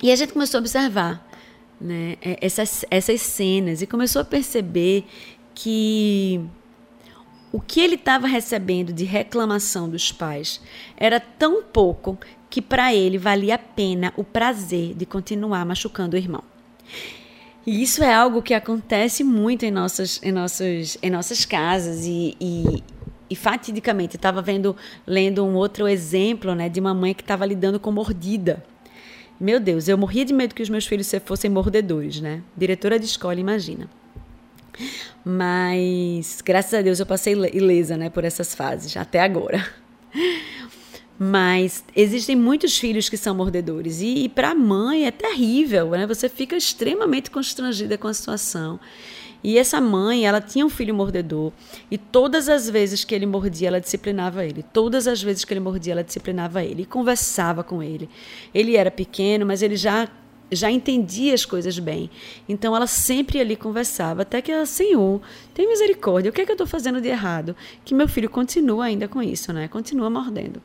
E 0.00 0.12
a 0.12 0.16
gente 0.16 0.32
começou 0.32 0.58
a 0.58 0.60
observar 0.60 1.28
né, 1.80 2.16
é, 2.22 2.38
essas, 2.40 2.84
essas 2.90 3.20
cenas 3.20 3.82
e 3.82 3.86
começou 3.86 4.22
a 4.22 4.24
perceber 4.24 5.04
que 5.54 6.40
o 7.52 7.60
que 7.60 7.80
ele 7.80 7.96
estava 7.96 8.26
recebendo 8.26 8.92
de 8.92 9.04
reclamação 9.04 9.88
dos 9.88 10.10
pais 10.10 10.60
era 10.96 11.20
tão 11.20 11.62
pouco, 11.62 12.18
que 12.48 12.62
para 12.62 12.94
ele 12.94 13.18
valia 13.18 13.54
a 13.54 13.58
pena 13.58 14.12
o 14.16 14.24
prazer 14.24 14.94
de 14.94 15.06
continuar 15.06 15.64
machucando 15.64 16.16
o 16.16 16.18
irmão. 16.18 16.42
E 17.66 17.82
isso 17.82 18.02
é 18.02 18.12
algo 18.12 18.42
que 18.42 18.54
acontece 18.54 19.22
muito 19.22 19.64
em 19.64 19.70
nossas, 19.70 20.20
em 20.22 20.32
nossas, 20.32 20.98
em 21.02 21.10
nossas 21.10 21.44
casas 21.44 22.04
e, 22.04 22.36
e, 22.40 22.82
e 23.30 23.36
fatidicamente 23.36 24.16
estava 24.16 24.42
vendo, 24.42 24.76
lendo 25.06 25.44
um 25.44 25.54
outro 25.54 25.86
exemplo, 25.86 26.54
né, 26.54 26.68
de 26.68 26.80
uma 26.80 26.92
mãe 26.92 27.14
que 27.14 27.22
estava 27.22 27.46
lidando 27.46 27.78
com 27.78 27.92
mordida. 27.92 28.64
Meu 29.38 29.60
Deus, 29.60 29.88
eu 29.88 29.96
morria 29.96 30.24
de 30.24 30.32
medo 30.32 30.54
que 30.54 30.62
os 30.62 30.70
meus 30.70 30.86
filhos 30.86 31.10
fossem 31.24 31.50
mordedores, 31.50 32.20
né? 32.20 32.42
Diretora 32.56 32.98
de 32.98 33.06
escola, 33.06 33.40
imagina. 33.40 33.88
Mas 35.24 36.42
graças 36.44 36.74
a 36.74 36.82
Deus 36.82 36.98
eu 37.00 37.06
passei 37.06 37.34
ilesa, 37.34 37.96
né, 37.96 38.10
por 38.10 38.24
essas 38.24 38.54
fases 38.54 38.96
até 38.96 39.20
agora. 39.20 39.64
Mas 41.18 41.84
existem 41.94 42.34
muitos 42.34 42.76
filhos 42.76 43.08
que 43.08 43.16
são 43.16 43.34
mordedores 43.34 44.00
e, 44.00 44.24
e 44.24 44.28
para 44.28 44.50
a 44.50 44.54
mãe 44.54 45.06
é 45.06 45.10
terrível, 45.10 45.90
né? 45.90 46.04
Você 46.04 46.28
fica 46.28 46.56
extremamente 46.56 47.30
constrangida 47.30 47.96
com 47.96 48.08
a 48.08 48.14
situação. 48.14 48.80
E 49.44 49.58
essa 49.58 49.80
mãe, 49.80 50.24
ela 50.24 50.40
tinha 50.40 50.64
um 50.64 50.70
filho 50.70 50.94
mordedor 50.94 51.52
e 51.90 51.98
todas 51.98 52.48
as 52.48 52.68
vezes 52.68 53.04
que 53.04 53.14
ele 53.14 53.26
mordia, 53.26 53.68
ela 53.68 53.80
disciplinava 53.80 54.44
ele. 54.44 54.62
Todas 54.62 55.08
as 55.08 55.22
vezes 55.22 55.44
que 55.44 55.52
ele 55.52 55.60
mordia, 55.60 55.92
ela 55.92 56.04
disciplinava 56.04 56.62
ele 56.62 56.82
e 56.82 56.86
conversava 56.86 57.64
com 57.64 57.82
ele. 57.82 58.08
Ele 58.54 58.76
era 58.76 58.90
pequeno, 58.90 59.44
mas 59.44 59.60
ele 59.62 59.76
já 59.76 60.08
já 60.52 60.70
entendia 60.70 61.34
as 61.34 61.44
coisas 61.44 61.78
bem. 61.78 62.10
Então 62.48 62.76
ela 62.76 62.86
sempre 62.86 63.40
ali 63.40 63.56
conversava, 63.56 64.22
até 64.22 64.40
que 64.40 64.52
ela, 64.52 64.66
Senhor, 64.66 65.20
tem 65.54 65.68
misericórdia, 65.68 66.30
o 66.30 66.32
que 66.32 66.42
é 66.42 66.44
que 66.44 66.50
eu 66.50 66.54
estou 66.54 66.66
fazendo 66.66 67.00
de 67.00 67.08
errado? 67.08 67.56
Que 67.84 67.94
meu 67.94 68.06
filho 68.08 68.30
continua 68.30 68.84
ainda 68.84 69.08
com 69.08 69.22
isso, 69.22 69.52
né? 69.52 69.68
Continua 69.68 70.10
mordendo. 70.10 70.62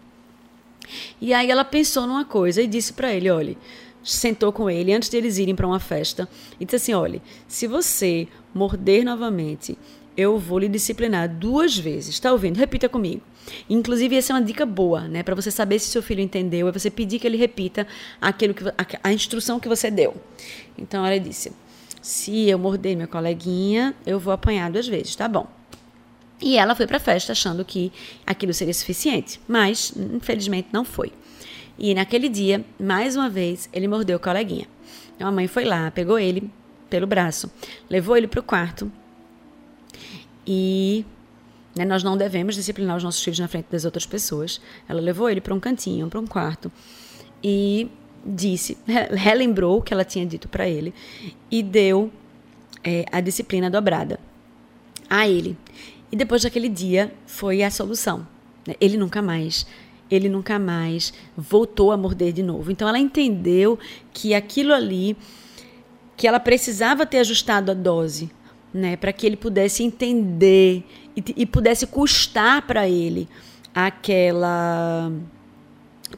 E 1.20 1.34
aí 1.34 1.50
ela 1.50 1.66
pensou 1.66 2.06
numa 2.06 2.26
coisa 2.26 2.62
e 2.62 2.68
disse 2.68 2.94
para 2.94 3.14
ele: 3.14 3.30
olha, 3.30 3.58
sentou 4.04 4.52
com 4.52 4.70
ele 4.70 4.94
antes 4.94 5.10
de 5.10 5.18
eles 5.18 5.38
irem 5.38 5.56
para 5.56 5.68
uma 5.68 5.80
festa 5.80 6.28
e 6.60 6.66
disse 6.66 6.76
assim: 6.76 6.94
olha, 6.94 7.22
se 7.48 7.68
você 7.68 8.28
morder 8.54 9.04
novamente, 9.04 9.78
eu 10.16 10.38
vou 10.38 10.60
lhe 10.60 10.70
disciplinar 10.70 11.30
duas 11.30 11.78
vezes. 11.78 12.16
Está 12.16 12.32
ouvindo? 12.32 12.58
Repita 12.58 12.90
comigo. 12.90 13.22
Inclusive, 13.70 14.16
essa 14.16 14.34
é 14.34 14.36
uma 14.36 14.42
dica 14.42 14.66
boa, 14.66 15.08
né? 15.08 15.24
Para 15.24 15.36
você 15.36 15.50
saber 15.52 15.80
se 15.80 15.88
seu 15.88 16.04
filho 16.04 16.22
entendeu, 16.22 16.68
é 16.68 16.72
você 16.72 16.90
pedir 16.90 17.20
que 17.20 17.28
ele 17.28 17.38
repita 17.38 17.88
aquilo 18.22 18.54
que, 18.54 18.68
a, 18.68 18.74
a 19.04 19.14
instrução 19.14 19.60
que 19.60 19.68
você 19.68 19.90
deu. 19.90 20.16
Então, 20.78 21.06
ela 21.06 21.20
disse: 21.20 21.52
se 22.02 22.48
eu 22.50 22.58
morder 22.58 22.96
minha 22.96 23.08
coleguinha, 23.08 23.94
eu 24.06 24.20
vou 24.20 24.34
apanhar 24.34 24.72
duas 24.72 24.88
vezes, 24.88 25.16
tá 25.16 25.28
bom? 25.28 25.48
E 26.42 26.58
ela 26.58 26.76
foi 26.76 26.86
para 26.86 26.98
a 26.98 27.00
festa 27.00 27.32
achando 27.32 27.66
que 27.66 27.92
aquilo 28.26 28.54
seria 28.54 28.74
suficiente, 28.74 29.40
mas 29.48 29.92
infelizmente 29.96 30.70
não 30.72 30.86
foi. 30.86 31.12
E 31.78 31.94
naquele 31.94 32.30
dia, 32.30 32.64
mais 32.80 33.16
uma 33.16 33.30
vez, 33.30 33.70
ele 33.74 33.88
mordeu 33.88 34.18
o 34.18 34.20
coleguinha. 34.20 34.68
Então 35.16 35.28
a 35.28 35.32
mãe 35.32 35.48
foi 35.48 35.66
lá, 35.66 35.90
pegou 35.92 36.20
ele 36.20 36.50
pelo 36.90 37.08
braço, 37.08 37.52
levou 37.90 38.16
ele 38.16 38.28
para 38.28 38.40
o 38.40 38.44
quarto 38.44 38.92
e 40.46 41.06
né, 41.78 41.86
nós 41.86 42.04
não 42.04 42.18
devemos 42.18 42.56
disciplinar 42.56 42.98
os 42.98 43.04
nossos 43.04 43.24
filhos 43.24 43.40
na 43.40 43.48
frente 43.48 43.68
das 43.72 43.86
outras 43.86 44.06
pessoas. 44.06 44.60
Ela 44.88 45.00
levou 45.00 45.30
ele 45.30 45.42
para 45.42 45.54
um 45.54 45.60
cantinho, 45.60 46.08
para 46.08 46.20
um 46.20 46.28
quarto 46.28 46.72
e 47.44 47.90
disse, 48.26 48.78
relembrou 49.12 49.78
o 49.78 49.82
que 49.82 49.94
ela 49.94 50.04
tinha 50.04 50.26
dito 50.26 50.50
para 50.50 50.68
ele 50.68 50.94
e 51.50 51.62
deu 51.62 52.12
é, 52.84 53.06
a 53.12 53.22
disciplina 53.22 53.70
dobrada 53.70 54.20
a 55.10 55.28
ele. 55.28 55.58
E 56.12 56.16
depois 56.16 56.42
daquele 56.44 56.70
dia 56.70 57.14
foi 57.26 57.64
a 57.64 57.70
solução. 57.70 58.28
Né? 58.66 58.76
Ele 58.80 58.98
nunca 58.98 59.22
mais 59.22 59.66
ele 60.10 60.30
nunca 60.30 60.58
mais 60.58 61.14
voltou 61.36 61.92
a 61.92 61.98
morder 61.98 62.32
de 62.32 62.42
novo. 62.42 62.72
Então 62.72 62.88
ela 62.88 62.98
entendeu 62.98 63.78
que 64.14 64.34
aquilo 64.34 64.74
ali 64.74 65.18
que 66.16 66.28
ela 66.28 66.40
precisava 66.40 67.06
ter 67.06 67.20
ajustado 67.20 67.70
a 67.70 67.74
dose, 67.76 68.32
né, 68.74 68.96
para 68.96 69.14
que 69.14 69.26
ele 69.26 69.38
pudesse 69.38 69.84
entender 69.84 70.84
e, 71.18 71.24
e 71.36 71.46
pudesse 71.46 71.88
custar 71.88 72.62
para 72.62 72.88
ele 72.88 73.28
aquela 73.74 75.12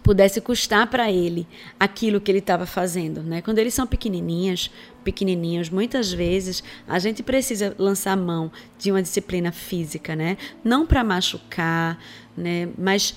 pudesse 0.04 0.40
custar 0.40 0.86
para 0.88 1.12
ele 1.12 1.48
aquilo 1.80 2.22
que 2.22 2.30
ele 2.30 2.40
estava 2.40 2.68
fazendo, 2.68 3.24
né? 3.24 3.42
Quando 3.42 3.58
eles 3.58 3.74
são 3.74 3.88
pequenininhas, 3.88 4.70
pequenininhos, 5.04 5.70
muitas 5.70 6.12
vezes 6.12 6.64
a 6.88 7.00
gente 7.00 7.24
precisa 7.24 7.76
lançar 7.78 8.16
mão 8.16 8.52
de 8.78 8.92
uma 8.92 9.02
disciplina 9.02 9.52
física, 9.52 10.16
né? 10.16 10.38
Não 10.64 10.86
para 10.86 11.04
machucar, 11.04 11.98
né? 12.38 12.70
Mas 12.78 13.16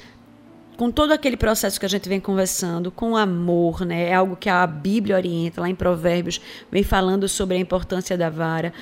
com 0.77 0.91
todo 0.91 1.13
aquele 1.13 1.37
processo 1.37 1.79
que 1.79 1.85
a 1.85 1.89
gente 1.89 2.09
vem 2.09 2.19
conversando, 2.19 2.91
com 2.91 3.17
amor, 3.17 3.85
né? 3.85 4.09
É 4.09 4.15
algo 4.15 4.35
que 4.35 4.49
a 4.49 4.67
Bíblia 4.67 5.17
orienta 5.17 5.61
lá 5.61 5.69
em 5.69 5.75
Provérbios, 5.75 6.41
vem 6.71 6.83
falando 6.83 7.29
sobre 7.29 7.57
a 7.57 7.61
importância 7.61 8.17
da 8.17 8.31
vara. 8.31 8.73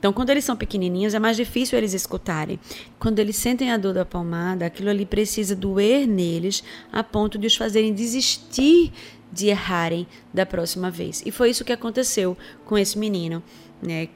Então, 0.00 0.14
quando 0.14 0.30
eles 0.30 0.44
são 0.44 0.56
pequenininhos, 0.56 1.12
é 1.12 1.18
mais 1.18 1.36
difícil 1.36 1.76
eles 1.76 1.92
escutarem. 1.92 2.58
Quando 2.98 3.18
eles 3.18 3.36
sentem 3.36 3.70
a 3.70 3.76
dor 3.76 3.92
da 3.92 4.04
palmada, 4.04 4.64
aquilo 4.64 4.88
ali 4.88 5.04
precisa 5.04 5.54
doer 5.54 6.06
neles 6.06 6.64
a 6.90 7.04
ponto 7.04 7.38
de 7.38 7.46
os 7.46 7.54
fazerem 7.54 7.92
desistir 7.92 8.90
de 9.30 9.48
errarem 9.48 10.06
da 10.32 10.46
próxima 10.46 10.90
vez. 10.90 11.22
E 11.26 11.30
foi 11.30 11.50
isso 11.50 11.66
que 11.66 11.72
aconteceu 11.72 12.34
com 12.64 12.78
esse 12.78 12.98
menino, 12.98 13.42
né? 13.82 14.08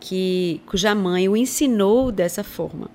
Que, 0.00 0.60
cuja 0.66 0.92
mãe 0.92 1.28
o 1.28 1.36
ensinou 1.36 2.10
dessa 2.10 2.42
forma. 2.42 2.90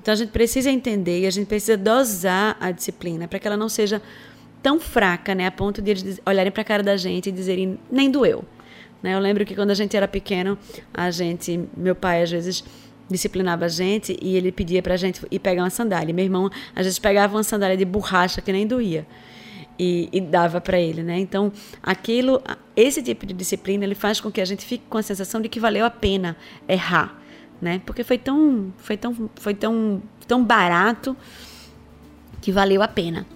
Então 0.00 0.12
a 0.12 0.16
gente 0.16 0.30
precisa 0.30 0.70
entender 0.70 1.22
e 1.22 1.26
a 1.26 1.30
gente 1.30 1.48
precisa 1.48 1.76
dosar 1.76 2.56
a 2.60 2.70
disciplina 2.70 3.26
para 3.26 3.40
que 3.40 3.46
ela 3.48 3.56
não 3.56 3.68
seja 3.68 4.00
tão 4.62 4.78
fraca, 4.78 5.34
né, 5.34 5.46
a 5.46 5.50
ponto 5.50 5.82
de 5.82 5.90
eles 5.90 6.20
olharem 6.24 6.52
para 6.52 6.62
a 6.62 6.64
cara 6.64 6.82
da 6.82 6.96
gente 6.96 7.28
e 7.28 7.32
dizerem 7.32 7.76
nem 7.90 8.08
doeu. 8.08 8.44
Né? 9.06 9.14
Eu 9.14 9.20
lembro 9.20 9.46
que 9.46 9.54
quando 9.54 9.70
a 9.70 9.74
gente 9.74 9.96
era 9.96 10.08
pequeno, 10.08 10.58
a 10.92 11.12
gente, 11.12 11.60
meu 11.76 11.94
pai 11.94 12.24
às 12.24 12.30
vezes 12.32 12.64
disciplinava 13.08 13.66
a 13.66 13.68
gente 13.68 14.18
e 14.20 14.36
ele 14.36 14.50
pedia 14.50 14.82
para 14.82 14.94
a 14.94 14.96
gente 14.96 15.24
ir 15.30 15.38
pegar 15.38 15.62
uma 15.62 15.70
sandália. 15.70 16.12
Meu 16.12 16.24
irmão 16.24 16.50
às 16.74 16.84
vezes 16.84 16.98
pegava 16.98 17.36
uma 17.36 17.44
sandália 17.44 17.76
de 17.76 17.84
borracha 17.84 18.42
que 18.42 18.50
nem 18.50 18.66
doía. 18.66 19.06
E, 19.78 20.08
e, 20.10 20.20
dava 20.22 20.60
para 20.60 20.80
ele, 20.80 21.02
né? 21.02 21.18
Então, 21.18 21.52
aquilo, 21.82 22.42
esse 22.74 23.02
tipo 23.02 23.26
de 23.26 23.34
disciplina, 23.34 23.84
ele 23.84 23.94
faz 23.94 24.18
com 24.18 24.32
que 24.32 24.40
a 24.40 24.44
gente 24.44 24.64
fique 24.64 24.84
com 24.88 24.96
a 24.96 25.02
sensação 25.02 25.38
de 25.38 25.50
que 25.50 25.60
valeu 25.60 25.84
a 25.84 25.90
pena 25.90 26.34
errar, 26.66 27.20
né? 27.60 27.82
Porque 27.84 28.02
foi 28.02 28.16
tão, 28.16 28.72
foi 28.78 28.96
tão, 28.96 29.30
foi 29.36 29.52
tão, 29.54 30.02
tão 30.26 30.42
barato 30.42 31.14
que 32.40 32.50
valeu 32.50 32.82
a 32.82 32.88
pena. 32.88 33.26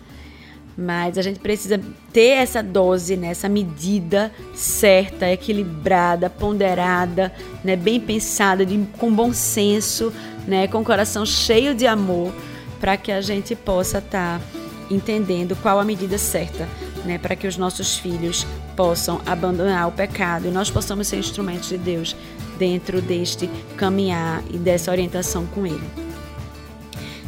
Mas 0.77 1.19
a 1.19 1.23
gente 1.23 1.39
precisa 1.41 1.81
ter 2.13 2.39
essa 2.39 2.63
dose, 2.63 3.17
né, 3.17 3.29
essa 3.29 3.49
medida 3.49 4.33
certa, 4.55 5.31
equilibrada, 5.31 6.31
ponderada, 6.31 7.33
né, 7.63 7.77
bem 7.77 8.01
pensada, 8.01 8.65
de, 8.65 8.79
com 8.99 9.13
bom 9.13 9.33
senso, 9.33 10.13
né, 10.47 10.67
com 10.67 10.81
o 10.81 10.85
coração 10.85 11.27
cheio 11.27 11.75
de 11.75 11.87
amor, 11.87 12.33
para 12.81 12.97
que 12.97 13.13
a 13.13 13.21
gente 13.21 13.55
possa 13.55 13.99
estar 13.99 14.39
tá 14.39 14.45
entendendo 14.91 15.55
qual 15.57 15.79
a 15.79 15.85
medida 15.85 16.19
certa, 16.19 16.69
né, 17.05 17.19
para 17.19 17.37
que 17.37 17.47
os 17.47 17.57
nossos 17.57 17.99
filhos 17.99 18.47
possam 18.75 19.21
abandonar 19.27 19.89
o 19.89 19.93
pecado 19.93 20.49
e 20.49 20.51
nós 20.51 20.71
possamos 20.71 21.07
ser 21.09 21.17
instrumentos 21.17 21.69
de 21.69 21.79
Deus 21.79 22.17
dentro 22.59 23.01
deste 23.01 23.49
caminhar 23.77 24.43
e 24.51 24.59
dessa 24.59 24.91
orientação 24.91 25.47
com 25.47 25.67
Ele. 25.67 26.11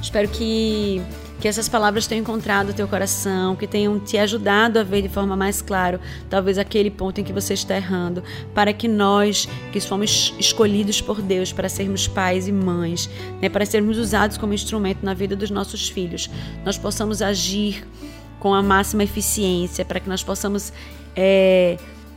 Espero 0.00 0.28
que 0.28 1.00
que 1.42 1.48
essas 1.48 1.68
palavras 1.68 2.06
tenham 2.06 2.20
encontrado 2.20 2.70
o 2.70 2.72
teu 2.72 2.86
coração, 2.86 3.56
que 3.56 3.66
tenham 3.66 3.98
te 3.98 4.16
ajudado 4.16 4.78
a 4.78 4.84
ver 4.84 5.02
de 5.02 5.08
forma 5.08 5.34
mais 5.34 5.60
clara, 5.60 6.00
talvez 6.30 6.56
aquele 6.56 6.88
ponto 6.88 7.20
em 7.20 7.24
que 7.24 7.32
você 7.32 7.54
está 7.54 7.74
errando, 7.74 8.22
para 8.54 8.72
que 8.72 8.86
nós, 8.86 9.48
que 9.72 9.80
fomos 9.80 10.32
escolhidos 10.38 11.00
por 11.00 11.20
Deus 11.20 11.52
para 11.52 11.68
sermos 11.68 12.06
pais 12.06 12.46
e 12.46 12.52
mães, 12.52 13.10
né, 13.40 13.48
para 13.48 13.66
sermos 13.66 13.98
usados 13.98 14.38
como 14.38 14.54
instrumento 14.54 15.04
na 15.04 15.14
vida 15.14 15.34
dos 15.34 15.50
nossos 15.50 15.88
filhos, 15.88 16.30
nós 16.64 16.78
possamos 16.78 17.20
agir 17.20 17.84
com 18.38 18.54
a 18.54 18.62
máxima 18.62 19.02
eficiência, 19.02 19.84
para 19.84 19.98
que 19.98 20.08
nós 20.08 20.22
possamos 20.22 20.72
é, 21.16 21.76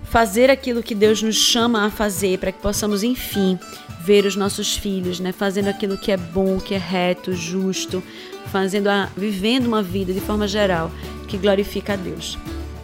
fazer 0.10 0.50
aquilo 0.50 0.84
que 0.84 0.96
Deus 0.96 1.22
nos 1.22 1.36
chama 1.36 1.86
a 1.86 1.89
fazer, 1.89 2.39
para 2.39 2.52
que 2.52 2.62
possamos, 2.62 3.04
enfim, 3.04 3.60
ver 4.02 4.26
os 4.26 4.36
nossos 4.36 4.76
filhos, 4.76 5.20
né, 5.20 5.32
fazendo 5.32 5.68
aquilo 5.68 5.98
que 5.98 6.12
é 6.12 6.18
bom, 6.18 6.60
que 6.60 6.74
é 6.74 6.78
reto, 6.78 7.34
justo, 7.34 8.04
fazendo 8.52 8.88
a, 8.88 9.10
vivendo 9.18 9.65
uma 9.65 9.82
vida 9.82 10.13
de 10.13 10.22
forma 10.22 10.48
geral 10.48 10.91
que 11.28 11.38
glorifica 11.38 11.94
a 11.94 11.96
Deus. 11.96 12.38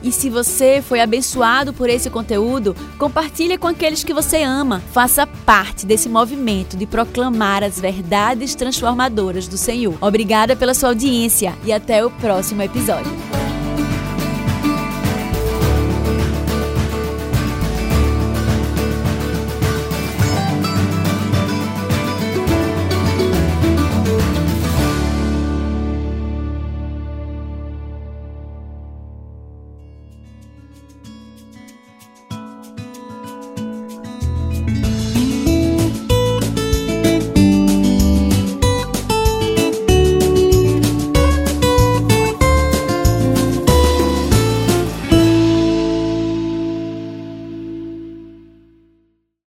E 0.03 0.11
se 0.11 0.29
você 0.29 0.81
foi 0.81 0.99
abençoado 0.99 1.73
por 1.73 1.87
esse 1.87 2.09
conteúdo, 2.09 2.75
compartilhe 2.97 3.57
com 3.57 3.67
aqueles 3.67 4.03
que 4.03 4.13
você 4.13 4.41
ama. 4.41 4.81
Faça 4.91 5.27
parte 5.27 5.85
desse 5.85 6.09
movimento 6.09 6.75
de 6.75 6.87
proclamar 6.87 7.63
as 7.63 7.79
verdades 7.79 8.55
transformadoras 8.55 9.47
do 9.47 9.57
Senhor. 9.57 9.95
Obrigada 10.01 10.55
pela 10.55 10.73
sua 10.73 10.89
audiência 10.89 11.55
e 11.63 11.71
até 11.71 12.03
o 12.03 12.09
próximo 12.09 12.63
episódio. 12.63 13.11